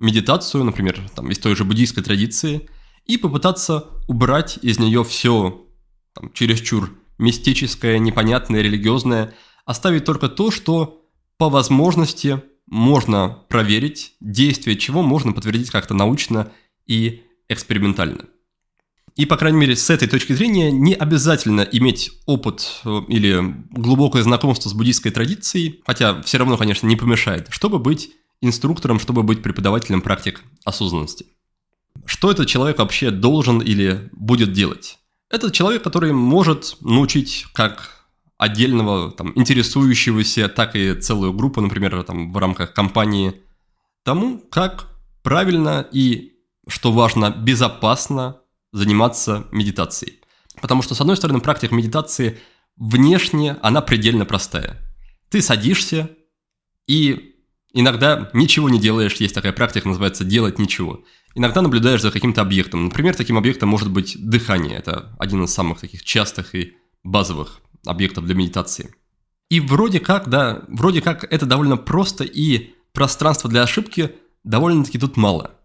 [0.04, 2.68] медитацию, например, там, из той же буддийской традиции,
[3.06, 5.66] и попытаться убрать из нее все
[6.14, 11.02] там, чересчур мистическое, непонятное, религиозное, оставить только то, что
[11.38, 16.52] по возможности можно проверить, действие чего можно подтвердить как-то научно
[16.86, 18.26] и экспериментально.
[19.16, 23.40] И, по крайней мере, с этой точки зрения не обязательно иметь опыт э, или
[23.70, 29.22] глубокое знакомство с буддийской традицией, хотя все равно, конечно, не помешает, чтобы быть инструктором, чтобы
[29.22, 31.26] быть преподавателем практик осознанности.
[32.04, 34.98] Что этот человек вообще должен или будет делать?
[35.30, 42.32] Это человек, который может научить как отдельного там, интересующегося, так и целую группу, например, там,
[42.32, 43.40] в рамках компании,
[44.02, 44.88] тому, как
[45.22, 46.32] правильно и,
[46.68, 48.40] что важно, безопасно
[48.72, 50.20] заниматься медитацией.
[50.60, 52.38] Потому что, с одной стороны, практика медитации
[52.76, 54.80] внешне, она предельно простая.
[55.30, 56.10] Ты садишься
[56.86, 57.33] и
[57.76, 61.02] Иногда ничего не делаешь, есть такая практика, называется «делать ничего».
[61.34, 62.84] Иногда наблюдаешь за каким-то объектом.
[62.84, 64.78] Например, таким объектом может быть дыхание.
[64.78, 68.94] Это один из самых таких частых и базовых объектов для медитации.
[69.50, 74.12] И вроде как, да, вроде как это довольно просто, и пространства для ошибки
[74.44, 75.56] довольно-таки тут мало.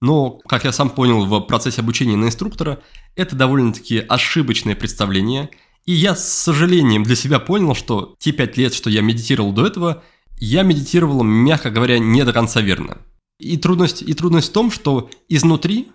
[0.00, 2.78] Но, как я сам понял в процессе обучения на инструктора,
[3.16, 5.50] это довольно-таки ошибочное представление.
[5.84, 9.66] И я с сожалением для себя понял, что те пять лет, что я медитировал до
[9.66, 10.02] этого–
[10.40, 12.98] я медитировал, мягко говоря, не до конца верно.
[13.38, 15.88] И трудность, и трудность в том, что изнутри,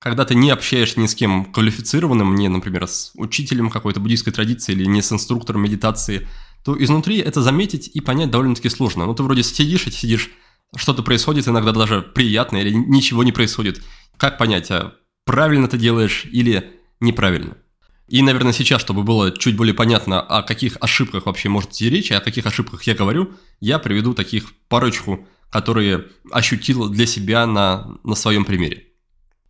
[0.00, 4.72] когда ты не общаешься ни с кем квалифицированным, не, например, с учителем какой-то буддийской традиции
[4.72, 6.26] или не с инструктором медитации,
[6.64, 9.06] то изнутри это заметить и понять довольно-таки сложно.
[9.06, 10.30] Ну, ты вроде сидишь и сидишь,
[10.76, 13.82] что-то происходит, иногда даже приятно или ничего не происходит.
[14.16, 17.56] Как понять, а правильно ты делаешь или неправильно?
[18.10, 22.10] И, наверное, сейчас, чтобы было чуть более понятно, о каких ошибках вообще может идти речь,
[22.10, 27.98] и о каких ошибках я говорю, я приведу таких парочку, которые ощутил для себя на,
[28.02, 28.88] на своем примере.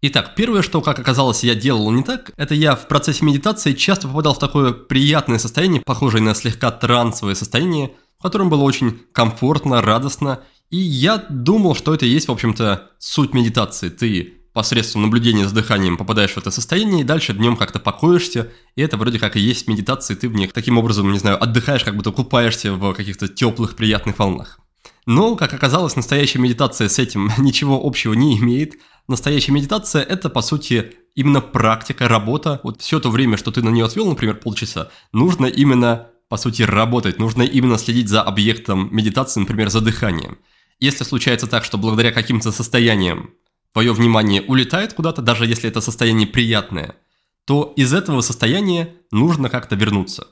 [0.03, 4.09] Итак, первое, что, как оказалось, я делал не так, это я в процессе медитации часто
[4.09, 9.81] попадал в такое приятное состояние, похожее на слегка трансовое состояние, в котором было очень комфортно,
[9.81, 13.89] радостно, и я думал, что это и есть, в общем-то, суть медитации.
[13.89, 18.83] Ты посредством наблюдения за дыханием попадаешь в это состояние, и дальше днем как-то покоишься, и
[18.83, 21.85] это вроде как и есть медитация, и ты в ней таким образом, не знаю, отдыхаешь,
[21.85, 24.61] как будто купаешься в каких-то теплых, приятных волнах.
[25.07, 28.75] Но, как оказалось, настоящая медитация с этим ничего общего не имеет.
[29.09, 32.61] Настоящая медитация– это, по сути, именно практика, работа.
[32.63, 36.63] Вот все то время, что ты на нее отвел, например, полчаса, нужно именно, по сути,
[36.63, 37.19] работать.
[37.19, 40.39] Нужно именно следить за объектом медитации, например, за дыханием.
[40.79, 43.31] Если случается так, что благодаря каким-то состояниям
[43.73, 46.97] твое внимание улетает куда-то, даже если это состояние приятное,
[47.45, 50.29] то из этого состояния нужно как-то вернуться.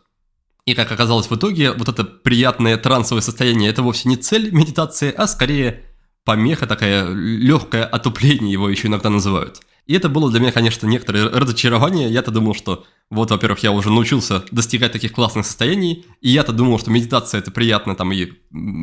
[0.66, 5.12] И как оказалось в итоге, вот это приятное трансовое состояние– это вовсе не цель медитации,
[5.16, 5.84] а скорее
[6.24, 9.62] помеха такая, легкое отупление его еще иногда называют.
[9.86, 12.10] И это было для меня, конечно, некоторое разочарование.
[12.10, 16.78] Я-то думал, что вот, во-первых, я уже научился достигать таких классных состояний, и я-то думал,
[16.78, 18.28] что медитация это приятно там и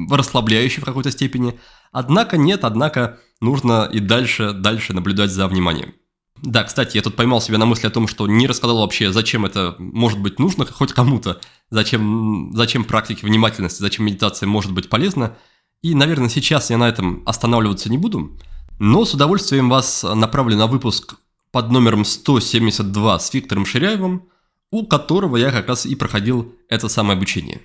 [0.10, 1.60] расслабляющая в какой-то степени.
[1.96, 5.94] Однако нет, однако нужно и дальше, дальше наблюдать за вниманием.
[6.42, 9.46] Да, кстати, я тут поймал себя на мысли о том, что не рассказал вообще, зачем
[9.46, 15.38] это может быть нужно хоть кому-то, зачем, зачем практики внимательности, зачем медитация может быть полезна.
[15.84, 18.38] И, наверное, сейчас я на этом останавливаться не буду,
[18.78, 21.16] но с удовольствием вас направлю на выпуск
[21.54, 24.28] под номером 172 с Виктором Ширяевым,
[24.70, 27.62] у которого я как раз и проходил это самое обучение.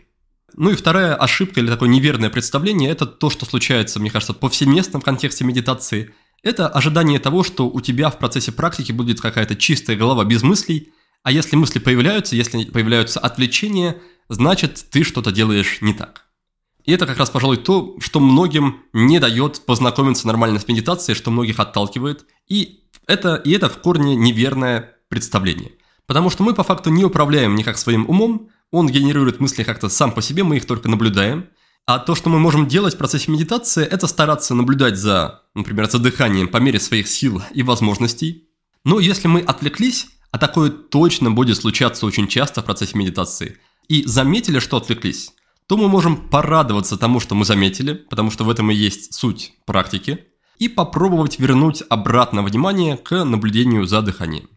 [0.56, 5.00] Ну и вторая ошибка или такое неверное представление– это то, что случается, мне кажется, повсеместно
[5.00, 6.14] в контексте медитации.
[6.42, 10.92] Это ожидание того, что у тебя в процессе практики будет какая-то чистая голова без мыслей,
[11.22, 16.26] а если мысли появляются, если появляются отвлечения, значит, ты что-то делаешь не так.
[16.84, 21.30] И это как раз, пожалуй, то, что многим не дает познакомиться нормально с медитацией, что
[21.30, 22.24] многих отталкивает.
[22.48, 25.72] И это, и это в корне неверное представление.
[26.06, 30.12] Потому что мы по факту не управляем никак своим умом, он генерирует мысли как-то сам
[30.12, 31.48] по себе, мы их только наблюдаем.
[31.86, 35.98] А то, что мы можем делать в процессе медитации, это стараться наблюдать за, например, за
[35.98, 38.48] дыханием по мере своих сил и возможностей.
[38.84, 44.06] Но если мы отвлеклись, а такое точно будет случаться очень часто в процессе медитации, и
[44.06, 45.32] заметили, что отвлеклись,
[45.66, 49.54] то мы можем порадоваться тому, что мы заметили, потому что в этом и есть суть
[49.66, 50.26] практики,
[50.58, 54.48] и попробовать вернуть обратно внимание к наблюдению за дыханием.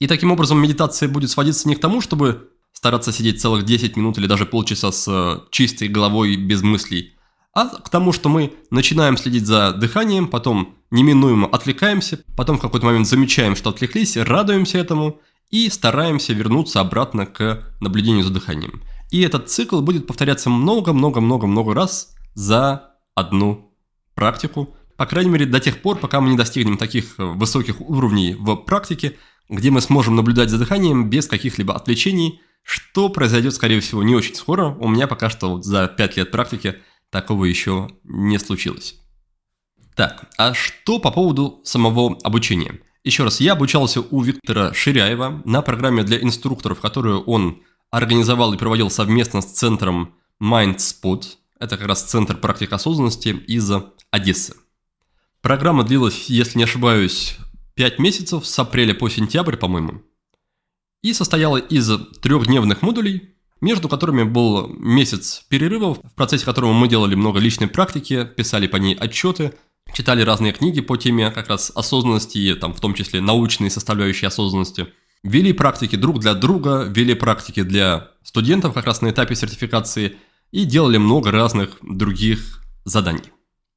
[0.00, 2.50] И таким образом медитация будет сводиться не к тому, чтобы
[2.84, 7.14] стараться сидеть целых 10 минут или даже полчаса с э, чистой головой без мыслей,
[7.54, 12.84] а к тому, что мы начинаем следить за дыханием, потом неминуемо отвлекаемся, потом в какой-то
[12.84, 15.18] момент замечаем, что отвлеклись, радуемся этому
[15.50, 18.82] и стараемся вернуться обратно к наблюдению за дыханием.
[19.10, 23.72] И этот цикл будет повторяться много-много-много-много раз за одну
[24.14, 28.34] практику, по крайней мере, до тех пор, пока мы не достигнем таких э, высоких уровней
[28.34, 29.16] в практике,
[29.48, 34.34] где мы сможем наблюдать за дыханием без каких-либо отвлечений, что произойдет, скорее всего, не очень
[34.34, 34.68] скоро.
[34.80, 36.76] У меня пока что за 5 лет практики
[37.10, 38.96] такого еще не случилось.
[39.94, 42.80] Так, а что по поводу самого обучения?
[43.04, 48.58] Еще раз, я обучался у Виктора Ширяева на программе для инструкторов, которую он организовал и
[48.58, 51.22] проводил совместно с центром MindSpot.
[51.60, 53.70] Это как раз центр практик осознанности из
[54.10, 54.54] Одессы.
[55.42, 57.36] Программа длилась, если не ошибаюсь,
[57.74, 60.02] 5 месяцев, с апреля по сентябрь, по-моему.
[61.04, 61.90] И состояла из
[62.22, 68.24] трехдневных модулей, между которыми был месяц перерывов, в процессе которого мы делали много личной практики,
[68.24, 69.52] писали по ней отчеты,
[69.92, 74.86] читали разные книги по теме как раз осознанности, там, в том числе научные составляющие осознанности,
[75.22, 80.16] вели практики друг для друга, вели практики для студентов как раз на этапе сертификации
[80.52, 83.30] и делали много разных других заданий.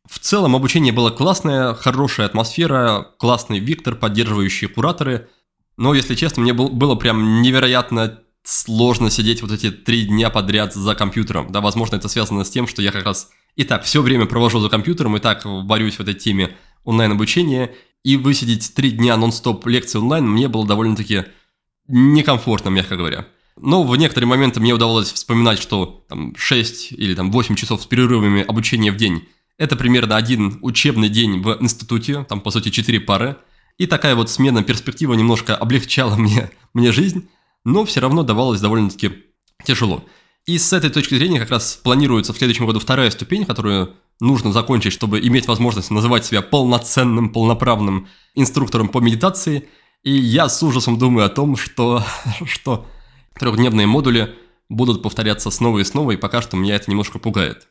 [0.10, 5.28] В целом обучение было классное, хорошая атмосфера, классный Виктор, поддерживающие кураторы.
[5.78, 10.74] Но, если честно, мне был, было прям невероятно сложно сидеть вот эти три дня подряд
[10.74, 11.52] за компьютером.
[11.52, 14.60] Да, возможно, это связано с тем, что я как раз и так все время провожу
[14.60, 19.98] за компьютером, и так борюсь в этой теме онлайн-обучения, и высидеть три дня нон-стоп лекции
[19.98, 21.26] онлайн мне было довольно-таки
[21.88, 23.28] некомфортно, мягко говоря.
[23.60, 27.86] Но в некоторые моменты мне удавалось вспоминать, что там 6 или там 8 часов с
[27.86, 29.24] перерывами обучения в день
[29.58, 33.38] это примерно один учебный день в институте, там, по сути, четыре пары.
[33.78, 37.30] И такая вот смена перспектива немножко облегчала мне, мне жизнь,
[37.63, 39.26] но все равно давалось довольно-таки
[39.63, 40.04] тяжело.
[40.46, 44.52] И с этой точки зрения как раз планируется в следующем году вторая ступень, которую нужно
[44.52, 49.68] закончить, чтобы иметь возможность называть себя полноценным, полноправным инструктором по медитации.
[50.04, 52.04] И я с ужасом думаю о том, что,
[52.46, 52.88] что
[53.38, 54.36] трехдневные модули
[54.70, 57.68] будут повторяться снова и снова, и пока что меня это немножко пугает.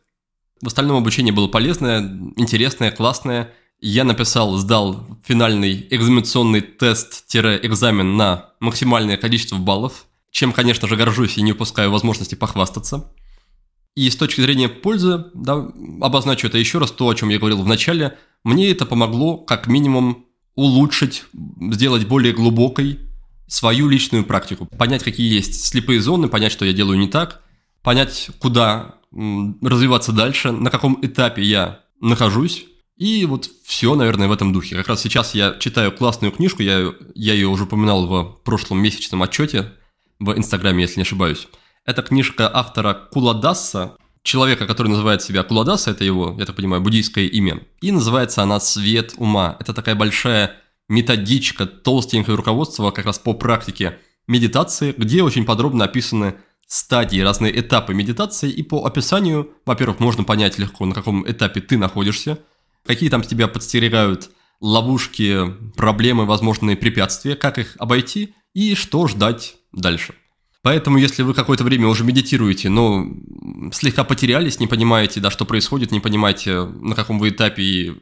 [0.62, 2.01] В остальном обучение было полезное,
[2.37, 3.53] интересное, классное.
[3.80, 11.42] Я написал, сдал финальный экзаменационный тест-экзамен на максимальное количество баллов, чем, конечно же, горжусь и
[11.42, 13.12] не упускаю возможности похвастаться.
[13.94, 15.66] И с точки зрения пользы, да,
[16.00, 19.66] обозначу это еще раз, то, о чем я говорил в начале, мне это помогло как
[19.66, 21.24] минимум улучшить,
[21.72, 23.00] сделать более глубокой
[23.46, 27.42] свою личную практику, понять, какие есть слепые зоны, понять, что я делаю не так,
[27.82, 32.66] понять, куда развиваться дальше, на каком этапе я нахожусь.
[32.96, 34.74] И вот все, наверное, в этом духе.
[34.76, 39.22] Как раз сейчас я читаю классную книжку, я, я ее уже упоминал в прошлом месячном
[39.22, 39.72] отчете
[40.18, 41.48] в Инстаграме, если не ошибаюсь.
[41.85, 47.26] Это книжка автора Куладаса, человека, который называет себя Куладаса, это его, я так понимаю, буддийское
[47.26, 47.62] имя.
[47.80, 49.56] И называется она «Свет ума».
[49.61, 50.56] Это такая большая
[50.88, 57.94] методичка, толстенькое руководство как раз по практике медитации, где очень подробно описаны стадии, разные этапы
[57.94, 62.38] медитации, и по описанию, во-первых, можно понять легко, на каком этапе ты находишься,
[62.87, 64.30] какие там тебя подстерегают
[64.60, 70.14] ловушки, проблемы, возможные препятствия, как их обойти и что ждать дальше.
[70.62, 73.06] Поэтому, если вы какое-то время уже медитируете, но
[73.72, 77.92] слегка потерялись, не понимаете, да, что происходит, не понимаете, на каком вы этапе и,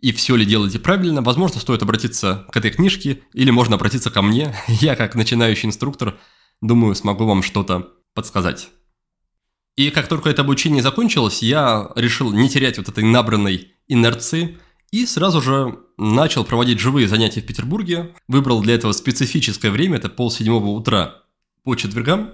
[0.00, 4.20] и все ли делаете правильно, возможно, стоит обратиться к этой книжке или можно обратиться ко
[4.20, 4.54] мне.
[4.68, 6.18] Я, как начинающий инструктор,
[6.60, 8.70] Думаю, смогу вам что-то подсказать.
[9.76, 14.58] И как только это обучение закончилось, я решил не терять вот этой набранной инерции
[14.90, 18.14] И сразу же начал проводить живые занятия в Петербурге.
[18.28, 21.22] Выбрал для этого специфическое время, это полседьмого утра
[21.62, 22.32] по четвергам.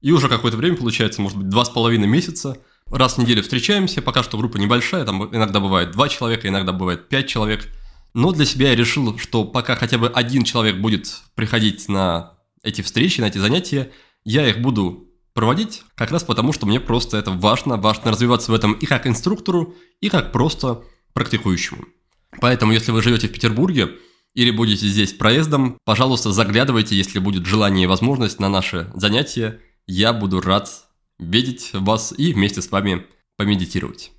[0.00, 2.58] И уже какое-то время, получается, может быть, два с половиной месяца.
[2.86, 7.08] Раз в неделю встречаемся, пока что группа небольшая, там иногда бывает два человека, иногда бывает
[7.08, 7.68] пять человек.
[8.14, 12.82] Но для себя я решил, что пока хотя бы один человек будет приходить на эти
[12.82, 13.90] встречи, на эти занятия,
[14.24, 15.07] я их буду
[15.38, 19.06] проводить, как раз потому, что мне просто это важно, важно развиваться в этом и как
[19.06, 20.82] инструктору, и как просто
[21.12, 21.84] практикующему.
[22.40, 23.90] Поэтому, если вы живете в Петербурге
[24.34, 29.60] или будете здесь проездом, пожалуйста, заглядывайте, если будет желание и возможность на наши занятия.
[29.86, 30.68] Я буду рад
[31.20, 34.10] видеть вас и вместе с вами помедитировать.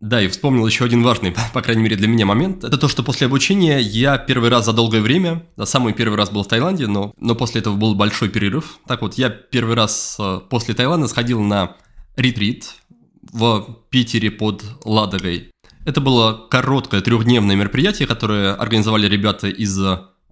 [0.00, 2.64] Да, и вспомнил еще один важный, по крайней мере для меня момент.
[2.64, 6.44] Это то, что после обучения я первый раз за долгое время, самый первый раз был
[6.44, 8.78] в Таиланде, но, но после этого был большой перерыв.
[8.86, 11.76] Так вот, я первый раз э, после Таиланда сходил на
[12.16, 12.74] ретрит
[13.32, 15.50] в Питере под Ладогой.
[15.84, 19.78] Это было короткое трехдневное мероприятие, которое организовали ребята из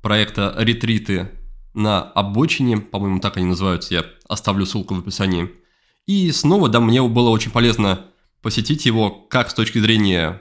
[0.02, 1.30] проекта «Ретриты
[1.74, 5.50] на обочине», по-моему, так они называются, я оставлю ссылку в описании.
[6.06, 8.06] И снова, да, мне было очень полезно
[8.46, 10.40] посетить его как с точки зрения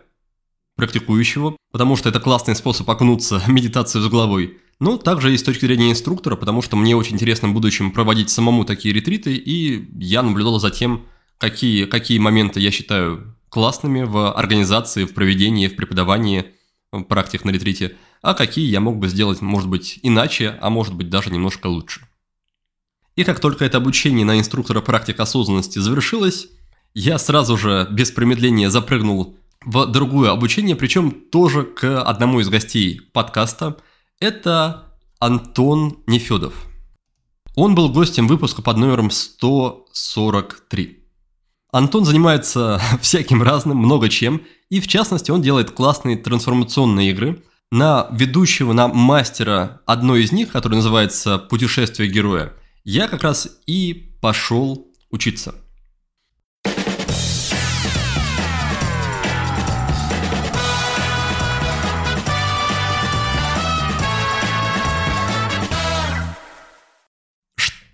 [0.75, 5.41] практикующего, потому что это классный способ окунуться в медитацию с головой, но также и с
[5.41, 9.89] точки зрения инструктора, потому что мне очень интересно в будущем проводить самому такие ретриты, и
[9.97, 11.07] я наблюдал за тем,
[11.39, 16.45] какие, какие моменты я считаю классными в организации, в проведении, в преподавании
[17.09, 21.09] практик на ретрите, а какие я мог бы сделать, может быть, иначе, а может быть,
[21.09, 22.07] даже немножко лучше.
[23.15, 26.49] И как только это обучение на инструктора практик осознанности завершилось,
[26.95, 33.01] я сразу же без промедления запрыгнул в другое обучение, причем тоже к одному из гостей
[33.11, 33.77] подкаста.
[34.19, 36.53] Это Антон Нефедов.
[37.55, 40.99] Он был гостем выпуска под номером 143.
[41.73, 47.43] Антон занимается всяким разным, много чем, и в частности он делает классные трансформационные игры.
[47.71, 52.53] На ведущего, на мастера одной из них, который называется «Путешествие героя»,
[52.85, 55.55] я как раз и пошел учиться–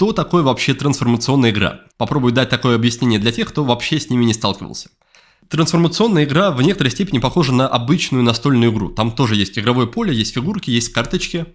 [0.01, 1.81] Что такое вообще трансформационная игра?
[1.97, 4.89] Попробую дать такое объяснение для тех, кто вообще с ними не сталкивался.
[5.47, 8.89] Трансформационная игра в некоторой степени похожа на обычную настольную игру.
[8.89, 11.45] Там тоже есть игровое поле, есть фигурки, есть карточки.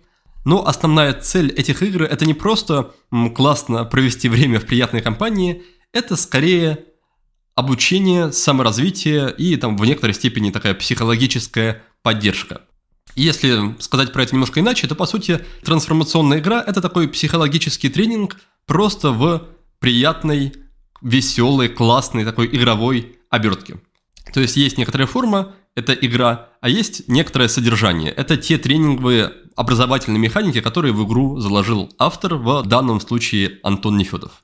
[0.44, 2.92] Но основная цель этих игр– это не просто
[3.34, 6.84] классно провести время в приятной компании, это скорее
[7.56, 12.60] обучение, саморазвитие и там в некоторой степени такая психологическая поддержка.
[13.14, 18.36] Если сказать про это немножко иначе, то по сути трансформационная игра– это такой психологический тренинг
[18.66, 19.46] просто в
[19.78, 20.52] приятной,
[21.00, 23.80] веселой, классной такой игровой обертке.
[24.32, 28.10] То есть есть некоторая форма, это игра, а есть некоторое содержание.
[28.10, 34.42] Это те тренинговые образовательные механики, которые в игру заложил автор, в данном случае Антон Нефедов.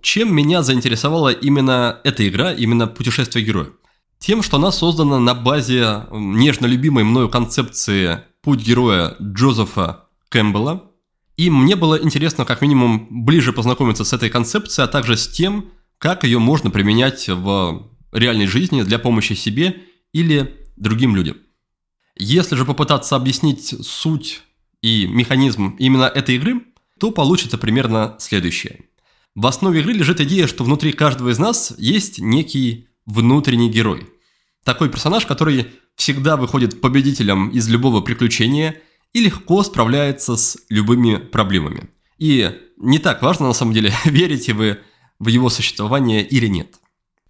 [0.00, 3.68] Чем меня заинтересовала именно эта игра, именно путешествие героя?
[4.18, 10.90] Тем, что она создана на базе нежно любимой мною концепции «Путь героя» Джозефа Кэмпбелла.
[11.36, 15.70] И мне было интересно как минимум ближе познакомиться с этой концепцией, а также с тем,
[15.98, 21.36] как ее можно применять в реальной жизни для помощи себе или другим людям.
[22.16, 24.42] Если же попытаться объяснить суть
[24.82, 26.62] и механизм именно этой игры,
[26.98, 28.80] то получится примерно следующее.
[29.36, 34.06] В основе игры лежит идея, что внутри каждого из нас есть некий внутренний герой.
[34.64, 38.76] Такой персонаж, который всегда выходит победителем из любого приключения
[39.12, 41.88] и легко справляется с любыми проблемами.
[42.18, 44.78] И не так важно, на самом деле, верите вы
[45.18, 46.76] в его существование или нет.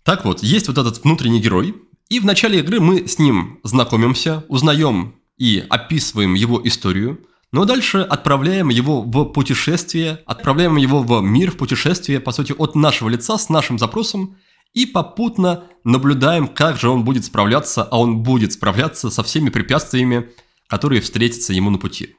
[0.03, 1.75] Так вот, есть вот этот внутренний герой,
[2.09, 7.21] и в начале игры мы с ним знакомимся, узнаем и описываем его историю,
[7.53, 12.75] но дальше отправляем его в путешествие, отправляем его в мир, в путешествие, по сути, от
[12.75, 14.37] нашего лица с нашим запросом,
[14.75, 20.31] и попутно наблюдаем, как же он будет справляться, а он будет справляться со всеми препятствиями,
[20.67, 22.17] которые встретятся ему на пути.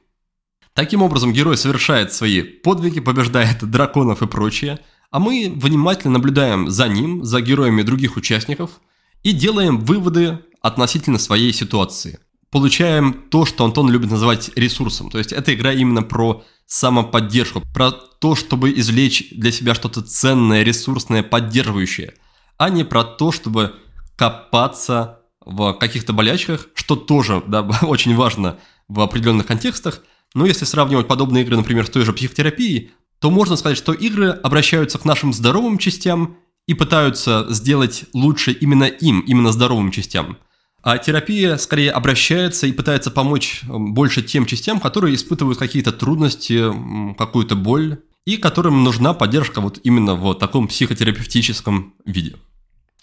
[0.74, 4.78] Таким образом, герой совершает свои подвиги, побеждает драконов и прочее,
[5.10, 8.80] а мы внимательно наблюдаем за ним, за героями других участников
[9.22, 12.20] и делаем выводы относительно своей ситуации.
[12.50, 15.10] Получаем то, что Антон любит называть ресурсом.
[15.10, 20.62] То есть эта игра именно про самоподдержку, про то, чтобы извлечь для себя что-то ценное,
[20.62, 22.14] ресурсное, поддерживающее–
[22.60, 23.74] а не про то, чтобы
[24.16, 30.02] копаться в каких-то болячках, что тоже да, очень важно в определенных контекстах.
[30.34, 34.28] Но если сравнивать подобные игры, например, с той же психотерапией, то можно сказать, что игры
[34.28, 36.36] обращаются к нашим здоровым частям
[36.66, 40.36] и пытаются сделать лучше именно им, именно здоровым частям.
[40.82, 46.70] А терапия скорее обращается и пытается помочь больше тем частям, которые испытывают какие-то трудности,
[47.16, 52.36] какую-то боль, и которым нужна поддержка вот именно в таком психотерапевтическом виде.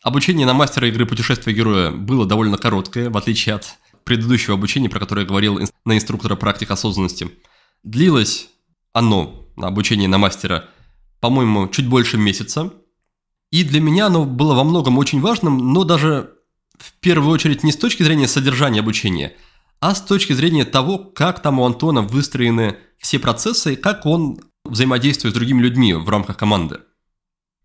[0.07, 5.01] Обучение на мастера игры «Путешествие героя» было довольно короткое, в отличие от предыдущего обучения, про
[5.01, 7.29] которое я говорил на инструктора практик осознанности.
[7.83, 8.47] Длилось
[8.93, 10.69] оно, обучение на мастера,
[11.19, 12.71] по-моему, чуть больше месяца.
[13.51, 16.35] И для меня оно было во многом очень важным, но даже
[16.79, 19.35] в первую очередь не с точки зрения содержания обучения,
[19.81, 24.39] а с точки зрения того, как там у Антона выстроены все процессы и как он
[24.63, 26.79] взаимодействует с другими людьми в рамках команды.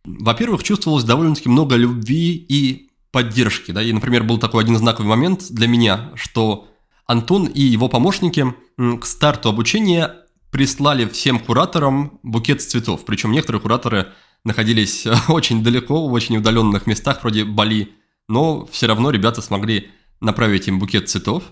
[0.04, 3.70] Во-первых, чувствовалось довольно-таки много любви и поддержки.
[3.70, 3.82] Да?
[3.82, 6.68] И, например, был такой один знаковый момент для меня, что
[7.06, 10.14] Антон и его помощники к старту обучения
[10.50, 13.04] прислали всем кураторам букет цветов.
[13.04, 14.08] Причем некоторые кураторы
[14.44, 17.92] находились очень далеко, в очень удаленных местах, вроде Бали,
[18.28, 19.90] но все равно ребята смогли
[20.20, 21.44] направить им букет цветов.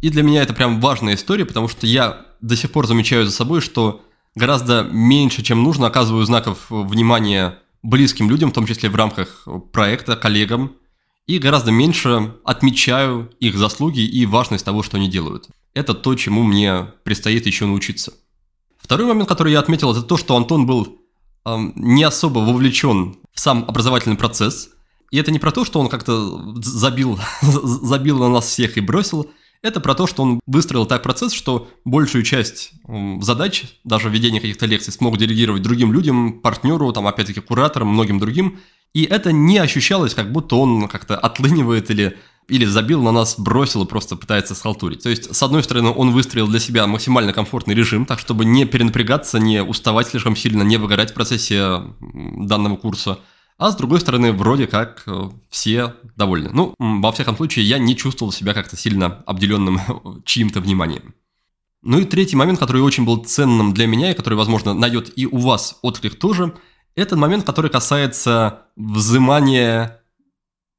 [0.00, 3.32] И для меня это прям важная история, потому что я до сих пор замечаю за
[3.32, 4.04] собой, что
[4.38, 10.16] гораздо меньше, чем нужно, оказываю знаков внимания близким людям, в том числе в рамках проекта,
[10.16, 10.72] коллегам,
[11.26, 15.48] и гораздо меньше отмечаю их заслуги и важность того, что они делают.
[15.74, 18.14] Это то, чему мне предстоит еще научиться.
[18.78, 20.98] Второй момент, который я отметил, это то, что Антон был
[21.44, 24.70] э, не особо вовлечен в сам образовательный процесс.
[25.10, 29.30] И это не про то, что он как-то забил, забил на нас всех и бросил,
[29.62, 32.72] это про то, что он выстроил так процесс, что большую часть
[33.20, 38.58] задач, даже введение каких-то лекций, смог делегировать другим людям, партнеру, там, опять-таки, кураторам, многим другим.
[38.94, 42.16] И это не ощущалось, как будто он как-то отлынивает или,
[42.48, 45.02] или забил на нас, бросил и просто пытается схалтурить.
[45.02, 48.64] То есть, с одной стороны, он выстроил для себя максимально комфортный режим, так чтобы не
[48.64, 53.18] перенапрягаться, не уставать слишком сильно, не выгорать в процессе данного курса–
[53.58, 56.50] а с другой стороны, вроде как э, все довольны.
[56.52, 59.80] Ну, во всяком случае, я не чувствовал себя как-то сильно обделенным
[60.24, 61.14] чьим-то вниманием.
[61.82, 65.26] Ну и третий момент, который очень был ценным для меня, и который, возможно, найдет и
[65.26, 66.54] у вас отклик тоже,
[66.94, 70.02] это момент, который касается взимания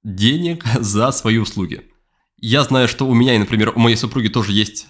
[0.06, 1.86] денег за свои услуги.
[2.40, 4.88] Я знаю, что у меня и, например, у моей супруги тоже есть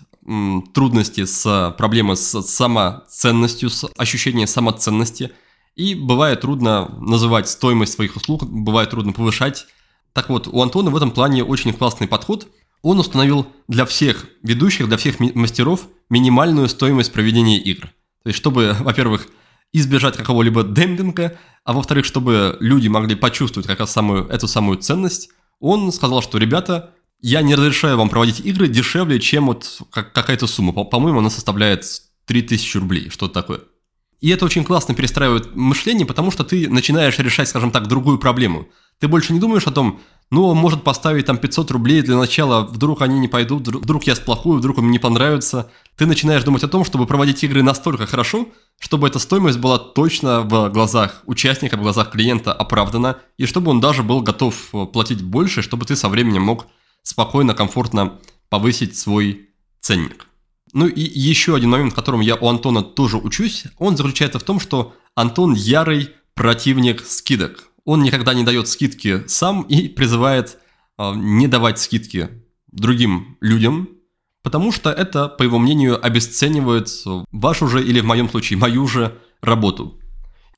[0.76, 5.32] трудности с проблемой с самоценностью, с ощущением самоценности–
[5.80, 9.66] и бывает трудно называть стоимость своих услуг, бывает трудно повышать.
[10.12, 12.50] Так вот, у Антона в этом плане очень классный подход.
[12.82, 17.88] Он установил для всех ведущих, для всех мастеров минимальную стоимость проведения игр.
[18.24, 19.30] То есть, чтобы, во-первых,
[19.72, 25.30] избежать какого-либо демпинга, а во-вторых, чтобы люди могли почувствовать как раз самую, эту самую ценность,
[25.62, 30.74] он сказал, что, ребята, я не разрешаю вам проводить игры дешевле, чем вот какая-то сумма.
[30.74, 31.86] По-моему, она составляет
[32.26, 33.62] 3000 рублей, что-то такое.
[34.22, 38.68] И это очень классно перестраивает мышление, потому что ты начинаешь решать, скажем так, другую проблему.
[39.00, 42.62] Ты больше не думаешь о том, ну, он может поставить там 500 рублей для начала,
[42.62, 45.72] вдруг они не пойдут, вдруг я сплохую, вдруг им не понравится.
[45.96, 50.42] Ты начинаешь думать о том, чтобы проводить игры настолько хорошо, чтобы эта стоимость была точно
[50.42, 54.56] в глазах участника, в глазах клиента оправдана, и чтобы он даже был готов
[54.92, 56.68] платить больше, чтобы ты со временем мог
[57.02, 59.50] спокойно, комфортно повысить свой
[59.80, 60.29] ценник.
[60.74, 64.60] Ну и еще один момент, которым я у Антона тоже учусь, он заключается в том,
[64.60, 67.70] что Антон ярый противник скидок.
[67.86, 70.58] Он никогда не дает скидки сам и призывает
[70.98, 72.30] э, не давать скидки
[72.72, 73.90] другим людям,
[74.44, 76.90] потому что это, по его мнению, обесценивает
[77.32, 80.00] вашу же или в моем случае мою же работу.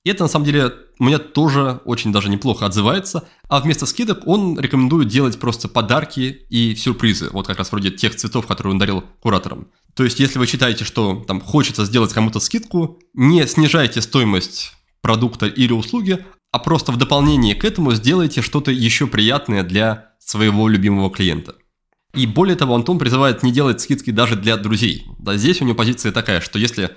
[0.04, 3.28] И это на самом деле у меня тоже очень даже неплохо отзывается.
[3.48, 7.30] А вместо скидок он рекомендует делать просто подарки и сюрпризы.
[7.32, 9.68] Вот как раз вроде тех цветов, которые он дарил кураторам.
[9.96, 15.48] То есть, если вы считаете, что там хочется сделать кому-то скидку, не снижайте стоимость продукта
[15.48, 21.10] или услуги, а просто в дополнение к этому сделайте что-то еще приятное для своего любимого
[21.10, 21.56] клиента.
[22.14, 25.06] И более того, Антон призывает не делать скидки даже для друзей.
[25.20, 26.92] Да, здесь у него позиция такая, что если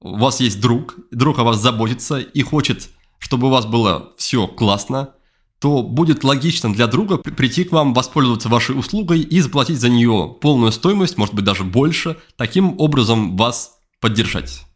[0.00, 2.88] у вас есть друг, друг о вас заботится и хочет,
[3.18, 5.14] чтобы у вас было все классно,
[5.58, 10.36] то будет логично для друга прийти к вам, воспользоваться вашей услугой и заплатить за нее
[10.40, 14.66] полную стоимость, может быть даже больше, таким образом вас поддержать.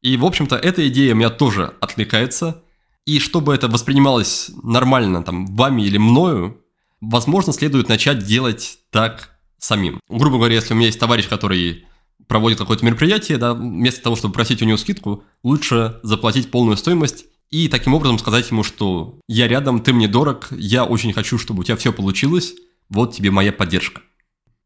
[0.00, 2.62] И, в общем-то, эта идея меня тоже отвлекается.
[3.04, 6.62] И чтобы это воспринималось нормально там вами или мною,
[7.00, 10.00] возможно, следует начать делать так самим.
[10.08, 11.86] Грубо говоря, если у меня есть товарищ, который
[12.26, 17.24] проводит какое-то мероприятие, да, вместо того, чтобы просить у него скидку, лучше заплатить полную стоимость
[17.50, 21.60] и таким образом сказать ему, что я рядом, ты мне дорог, я очень хочу, чтобы
[21.60, 22.54] у тебя все получилось,
[22.88, 24.02] вот тебе моя поддержка.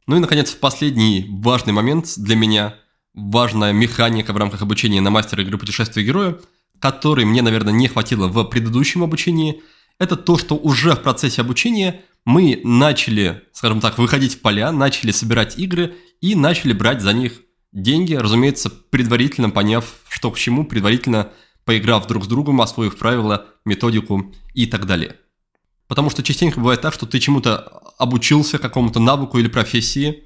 [0.05, 2.75] Ну и, наконец, последний важный момент для меня,
[3.13, 6.37] важная механика в рамках обучения на мастера игры путешествия героя,
[6.79, 9.61] которой мне, наверное, не хватило в предыдущем обучении,
[9.99, 15.11] это то, что уже в процессе обучения мы начали, скажем так, выходить в поля, начали
[15.11, 17.39] собирать игры и начали брать за них
[17.71, 21.31] деньги, разумеется, предварительно поняв, что к чему, предварительно
[21.65, 25.17] поиграв друг с другом, освоив правила, методику и так далее.
[25.87, 27.57] Потому что частенько бывает так, что ты чему-то
[27.97, 30.23] обучился, какому-то навыку или профессии,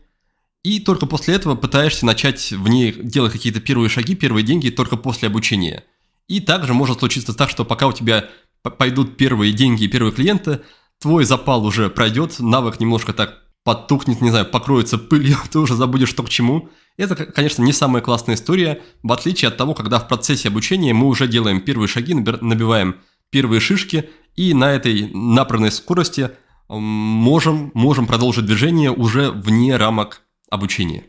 [0.63, 4.97] и только после этого пытаешься начать в ней делать какие-то первые шаги, первые деньги только
[4.97, 5.83] после обучения.
[6.27, 8.25] И также может случиться так, что пока у тебя
[8.63, 10.61] пойдут первые деньги и первые клиенты,
[10.99, 16.09] твой запал уже пройдет, навык немножко так подтухнет, не знаю, покроется пылью, ты уже забудешь
[16.09, 16.69] что к чему.
[16.97, 21.07] Это, конечно, не самая классная история, в отличие от того, когда в процессе обучения мы
[21.07, 22.97] уже делаем первые шаги, набиваем
[23.29, 26.31] первые шишки, и на этой набранной скорости
[26.67, 31.03] можем, можем продолжить движение уже вне рамок обучения.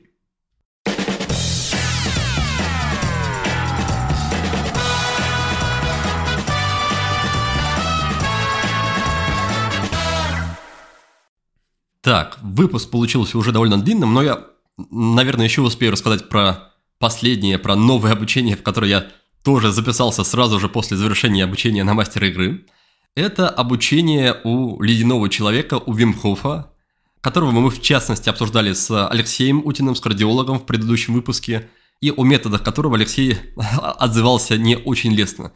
[12.03, 14.47] Так, выпуск получился уже довольно длинным, но я,
[14.91, 19.07] наверное, еще успею рассказать про последнее, про новое обучение, в которое я
[19.43, 22.67] тоже записался сразу же после завершения обучения на мастера игры.
[23.15, 26.73] Это обучение у ледяного человека, у Вимхофа,
[27.21, 31.69] которого мы в частности обсуждали с Алексеем Утиным, с кардиологом в предыдущем выпуске,
[32.01, 35.53] и о методах которого Алексей отзывался не очень лестно.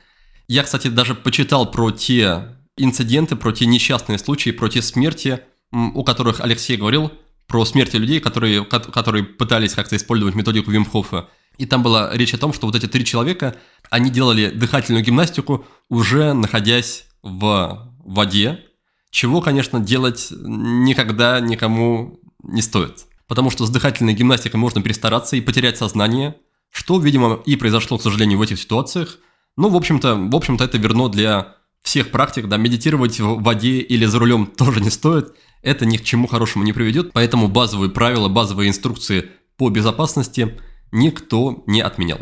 [0.48, 6.02] Я, кстати, даже почитал про те инциденты, про те несчастные случаи, про те смерти, у
[6.04, 7.12] которых Алексей говорил
[7.46, 11.28] про смерти людей, которые, которые пытались как-то использовать методику Вимхофа.
[11.58, 13.56] И там была речь о том, что вот эти три человека,
[13.90, 18.60] они делали дыхательную гимнастику, уже находясь в воде,
[19.10, 23.04] чего, конечно, делать никогда никому не стоит.
[23.28, 26.36] Потому что с дыхательной гимнастикой можно перестараться и потерять сознание,
[26.70, 29.18] что, видимо, и произошло, к сожалению, в этих ситуациях.
[29.56, 34.06] Ну, в общем-то, в общем-то это верно для всех практик, да, медитировать в воде или
[34.06, 38.28] за рулем тоже не стоит это ни к чему хорошему не приведет, поэтому базовые правила,
[38.28, 40.60] базовые инструкции по безопасности
[40.90, 42.20] никто не отменял.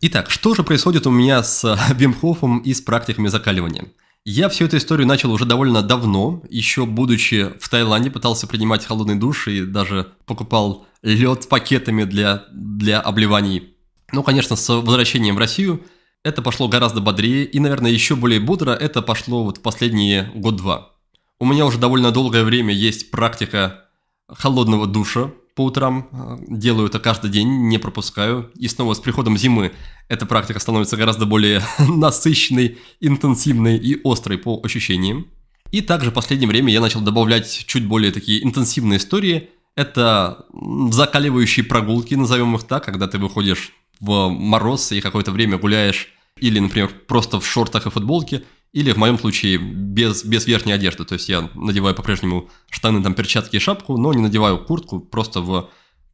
[0.00, 3.86] Итак, что же происходит у меня с Вимхофом и с практиками закаливания?
[4.24, 9.14] Я всю эту историю начал уже довольно давно, еще будучи в Таиланде, пытался принимать холодный
[9.14, 13.76] душ и даже покупал лед пакетами для, для обливаний.
[14.10, 15.84] Ну, конечно, с возвращением в Россию
[16.24, 20.95] это пошло гораздо бодрее, и, наверное, еще более бодро это пошло вот в последние год-два.
[21.38, 23.84] У меня уже довольно долгое время есть практика
[24.28, 26.40] холодного душа по утрам.
[26.48, 28.50] Делаю это каждый день, не пропускаю.
[28.54, 29.72] И снова с приходом зимы
[30.08, 35.26] эта практика становится гораздо более насыщенной, интенсивной и острой по ощущениям.
[35.72, 39.50] И также в последнее время я начал добавлять чуть более такие интенсивные истории.
[39.74, 40.46] Это
[40.90, 46.08] закаливающие прогулки, назовем их так, когда ты выходишь в мороз и какое-то время гуляешь
[46.38, 48.44] или, например, просто в шортах и футболке–
[48.76, 51.06] или в моем случае без, без верхней одежды.
[51.06, 55.40] То есть я надеваю по-прежнему штаны, там, перчатки и шапку, но не надеваю куртку, просто
[55.40, 55.70] в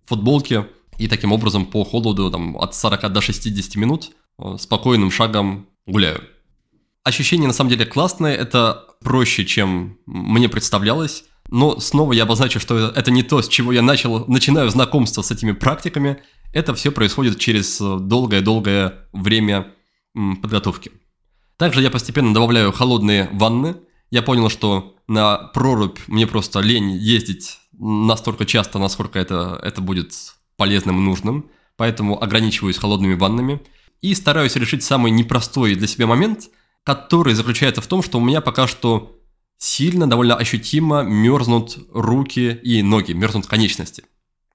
[0.06, 0.68] футболке.
[0.96, 6.22] И таким образом по холоду там, от 40 до 60 минут э, спокойным шагом гуляю.
[7.02, 11.24] Ощущение на самом деле классное, это проще, чем мне представлялось.
[11.48, 15.32] Но снова я обозначу, что это не то, с чего я начал, начинаю знакомство с
[15.32, 16.22] этими практиками.
[16.52, 19.66] Это все происходит через долгое-долгое время
[20.14, 20.92] подготовки.
[21.56, 23.76] Также я постепенно добавляю холодные ванны.
[24.10, 30.12] Я понял, что на прорубь мне просто лень ездить настолько часто, насколько это, это будет
[30.56, 31.50] полезным и нужным.
[31.76, 33.60] Поэтому ограничиваюсь холодными ваннами.
[34.00, 36.50] И стараюсь решить самый непростой для себя момент,
[36.84, 39.18] который заключается в том, что у меня пока что
[39.58, 44.04] сильно, довольно ощутимо мерзнут руки и ноги, мерзнут конечности.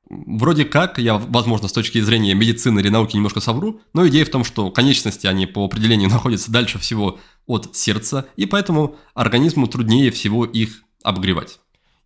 [0.09, 4.29] Вроде как, я, возможно, с точки зрения медицины или науки немножко совру, но идея в
[4.29, 10.11] том, что конечности, они по определению находятся дальше всего от сердца, и поэтому организму труднее
[10.11, 11.59] всего их обогревать.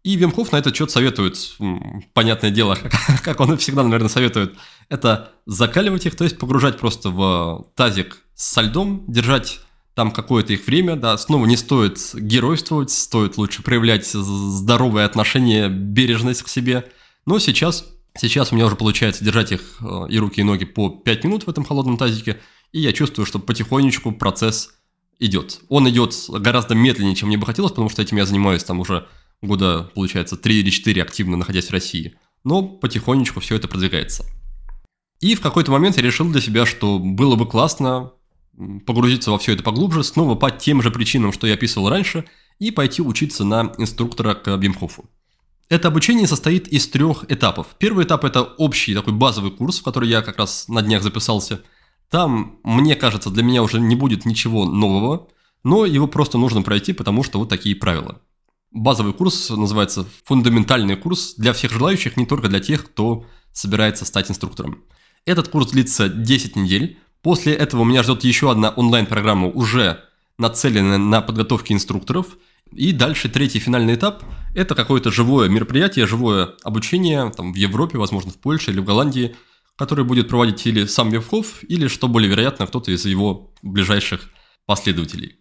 [0.03, 1.37] И Вимхоф на этот счет советует,
[2.13, 2.75] понятное дело,
[3.23, 4.55] как он всегда, наверное, советует,
[4.89, 9.59] это закаливать их, то есть погружать просто в тазик со льдом, держать
[9.93, 16.41] там какое-то их время, да, снова не стоит геройствовать, стоит лучше проявлять здоровое отношение, бережность
[16.41, 16.89] к себе–
[17.25, 17.85] но сейчас,
[18.17, 21.43] сейчас у меня уже получается держать их э, и руки, и ноги по 5 минут
[21.43, 22.39] в этом холодном тазике,
[22.71, 24.73] и я чувствую, что потихонечку процесс
[25.19, 25.61] идет.
[25.69, 29.07] Он идет гораздо медленнее, чем мне бы хотелось, потому что этим я занимаюсь там уже
[29.41, 32.15] года, получается, 3 или 4 активно находясь в России.
[32.43, 34.25] Но потихонечку все это продвигается.
[35.19, 38.11] И в какой-то момент я решил для себя, что было бы классно
[38.85, 42.25] погрузиться во все это поглубже, снова по тем же причинам, что я описывал раньше,
[42.59, 45.05] и пойти учиться на инструктора к Бимхофу.
[45.71, 47.67] Это обучение состоит из трех этапов.
[47.77, 51.61] Первый этап– это общий такой базовый курс, в который я как раз на днях записался.
[52.09, 55.29] Там, мне кажется, для меня уже не будет ничего нового,
[55.63, 58.19] но его просто нужно пройти, потому что вот такие правила.
[58.71, 64.29] базовый курс, называется фундаментальный курс для всех желающих, не только для тех, кто собирается стать
[64.29, 64.83] инструктором.
[65.23, 66.99] Этот курс длится 10 недель.
[67.21, 70.03] После этого меня ждет еще одна онлайн-программа, уже
[70.37, 72.35] нацеленная на подготовке инструкторов.
[72.73, 74.23] И дальше третий финальный этап–
[74.55, 79.35] это какое-то живое мероприятие, живое обучение там, в Европе, возможно, в Польше или в Голландии,
[79.75, 84.29] которое будет проводить или сам Вевхов, или, что более вероятно, кто-то из его ближайших
[84.65, 85.37] последователей.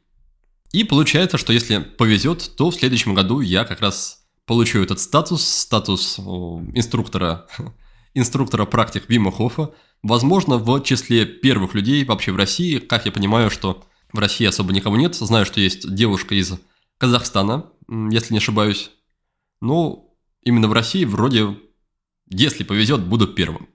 [0.72, 5.44] И получается, что если повезет, то в следующем году я как раз получу этот статус,
[5.44, 7.46] статус инструктора,
[8.14, 9.72] инструктора практик Вима Хофа,
[10.02, 14.72] возможно, в числе первых людей вообще в России, как я понимаю, что в России особо
[14.72, 16.54] никого нет, знаю, что есть девушка из
[17.00, 18.90] Казахстана, если не ошибаюсь,
[19.62, 21.56] но именно в России вроде,
[22.28, 23.70] если повезет, буду первым.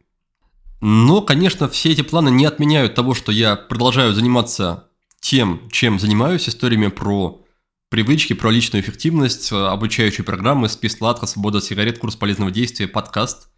[0.79, 6.47] Но, конечно, все эти планы не отменяют того, что я продолжаю заниматься тем, чем занимаюсь,
[6.47, 7.43] историями про
[7.89, 13.49] привычки, про личную эффективность, обучающие программы, спис сладко, свобода сигарет, курс полезного действия, подкаст.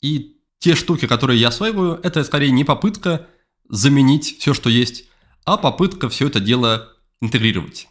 [0.00, 3.28] И те штуки, которые я осваиваю, это скорее не попытка
[3.68, 5.04] заменить все, что есть,
[5.44, 6.88] а попытка все это дело
[7.20, 7.86] интегрировать.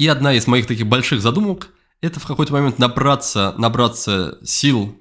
[0.00, 1.68] И одна из моих таких больших задумок–
[2.00, 4.98] это в какой-то момент набраться, набраться сил,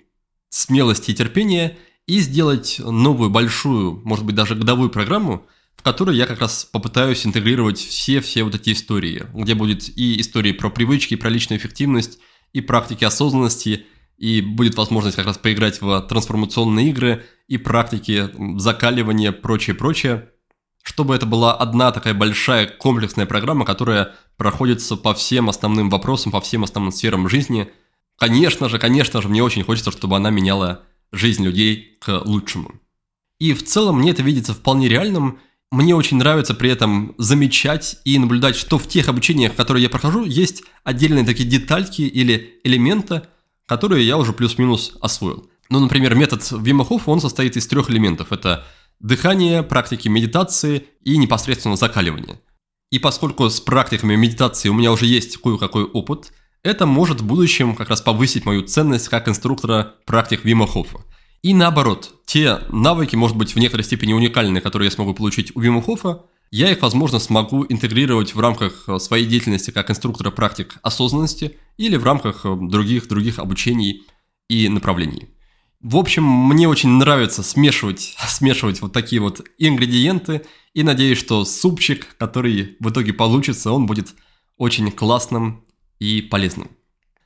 [0.49, 5.47] смелости и терпения и сделать новую большую, может быть, даже годовую программу–
[5.77, 10.51] в которой я как раз попытаюсь интегрировать все-все вот эти истории, где будет и истории
[10.51, 12.19] про привычки, про личную эффективность,
[12.51, 13.85] и практики осознанности,
[14.17, 20.31] и будет возможность как раз поиграть в трансформационные игры, и практики закаливания, прочее-прочее,
[20.83, 26.39] чтобы это была одна такая большая комплексная программа, которая проходится по всем основным вопросам, по
[26.39, 27.69] всем основным сферам жизни.
[28.17, 32.71] Конечно же, конечно же, мне очень хочется, чтобы она меняла жизнь людей к лучшему.
[33.37, 35.39] И в целом мне это видится вполне реальным,
[35.71, 40.23] мне очень нравится при этом замечать и наблюдать, что в тех обучениях, которые я прохожу,
[40.23, 43.23] есть отдельные такие детальки или элементы,
[43.65, 45.49] которые я уже плюс-минус освоил.
[45.69, 48.31] Ну, например, метод Вима Хоффа, он состоит из трех элементов.
[48.31, 48.65] Это
[49.01, 52.39] дыхание, практики медитации и непосредственно закаливание.
[52.91, 56.31] И поскольку с практиками медитации у меня уже есть кое-какой опыт,
[56.63, 60.99] это может в будущем как раз повысить мою ценность как инструктора практик Вима Хоффа.
[61.41, 65.61] И наоборот, те навыки, может быть, в некоторой степени уникальные, которые я смогу получить у
[65.61, 70.77] Вима Хофа, я их, возможно, смогу интегрировать в рамках э, своей деятельности как инструктора практик
[70.81, 74.03] осознанности или в рамках э, других, других обучений
[74.49, 75.29] и направлений.
[75.81, 82.15] В общем, мне очень нравится смешивать, смешивать вот такие вот ингредиенты, и надеюсь, что супчик,
[82.17, 84.13] который в итоге получится, он будет
[84.57, 85.63] очень классным
[85.99, 86.69] и полезным.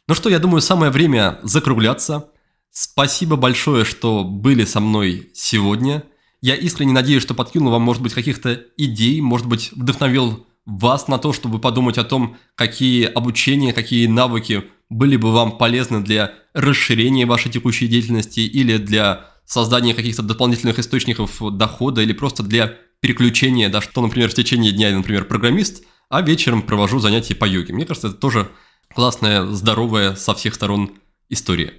[0.07, 2.29] Ну что, я думаю, самое время закругляться.
[2.71, 6.03] Спасибо большое, что были со мной сегодня.
[6.41, 11.17] Я искренне надеюсь, что подкинул вам, может быть, каких-то идей, может быть, вдохновил вас на
[11.17, 17.25] то, чтобы подумать о том, какие обучения, какие навыки были бы вам полезны для расширения
[17.25, 23.81] вашей текущей деятельности или для создания каких-то дополнительных источников дохода или просто для переключения, да,
[23.81, 27.73] что, например, в течение дня я, например, программист, а вечером провожу занятия по йоге.
[27.73, 28.49] Мне кажется, это тоже
[28.93, 30.91] классная, здоровая со всех сторон
[31.29, 31.73] история.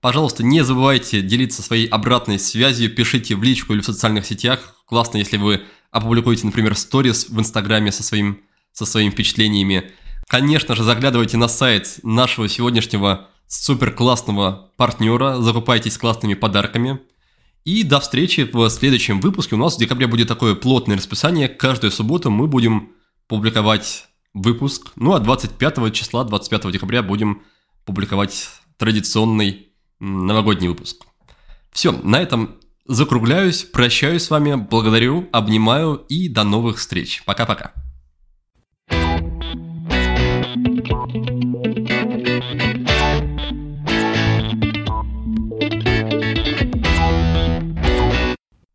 [0.00, 4.74] Пожалуйста, не забывайте делиться своей обратной связью, пишите в личку или в социальных сетях.
[4.86, 5.62] Классно, если вы
[5.94, 8.42] опубликуете, например, сторис в Инстаграме со, своим,
[8.72, 9.92] со своими впечатлениями.
[10.26, 17.00] Конечно же, заглядывайте на сайт нашего сегодняшнего супер классного партнера, закупайтесь классными подарками.
[17.64, 19.54] И до встречи в следующем выпуске.
[19.54, 21.48] У нас в декабре будет такое плотное расписание.
[21.48, 22.90] Каждую субботу мы будем
[23.28, 24.90] публиковать выпуск.
[24.96, 27.42] Ну а 25 числа, 25 декабря будем
[27.84, 29.68] публиковать традиционный
[30.00, 31.06] новогодний выпуск.
[31.70, 32.56] Все, на этом
[32.86, 37.22] закругляюсь, прощаюсь с вами, благодарю, обнимаю и до новых встреч.
[37.24, 37.83] Пока-пока.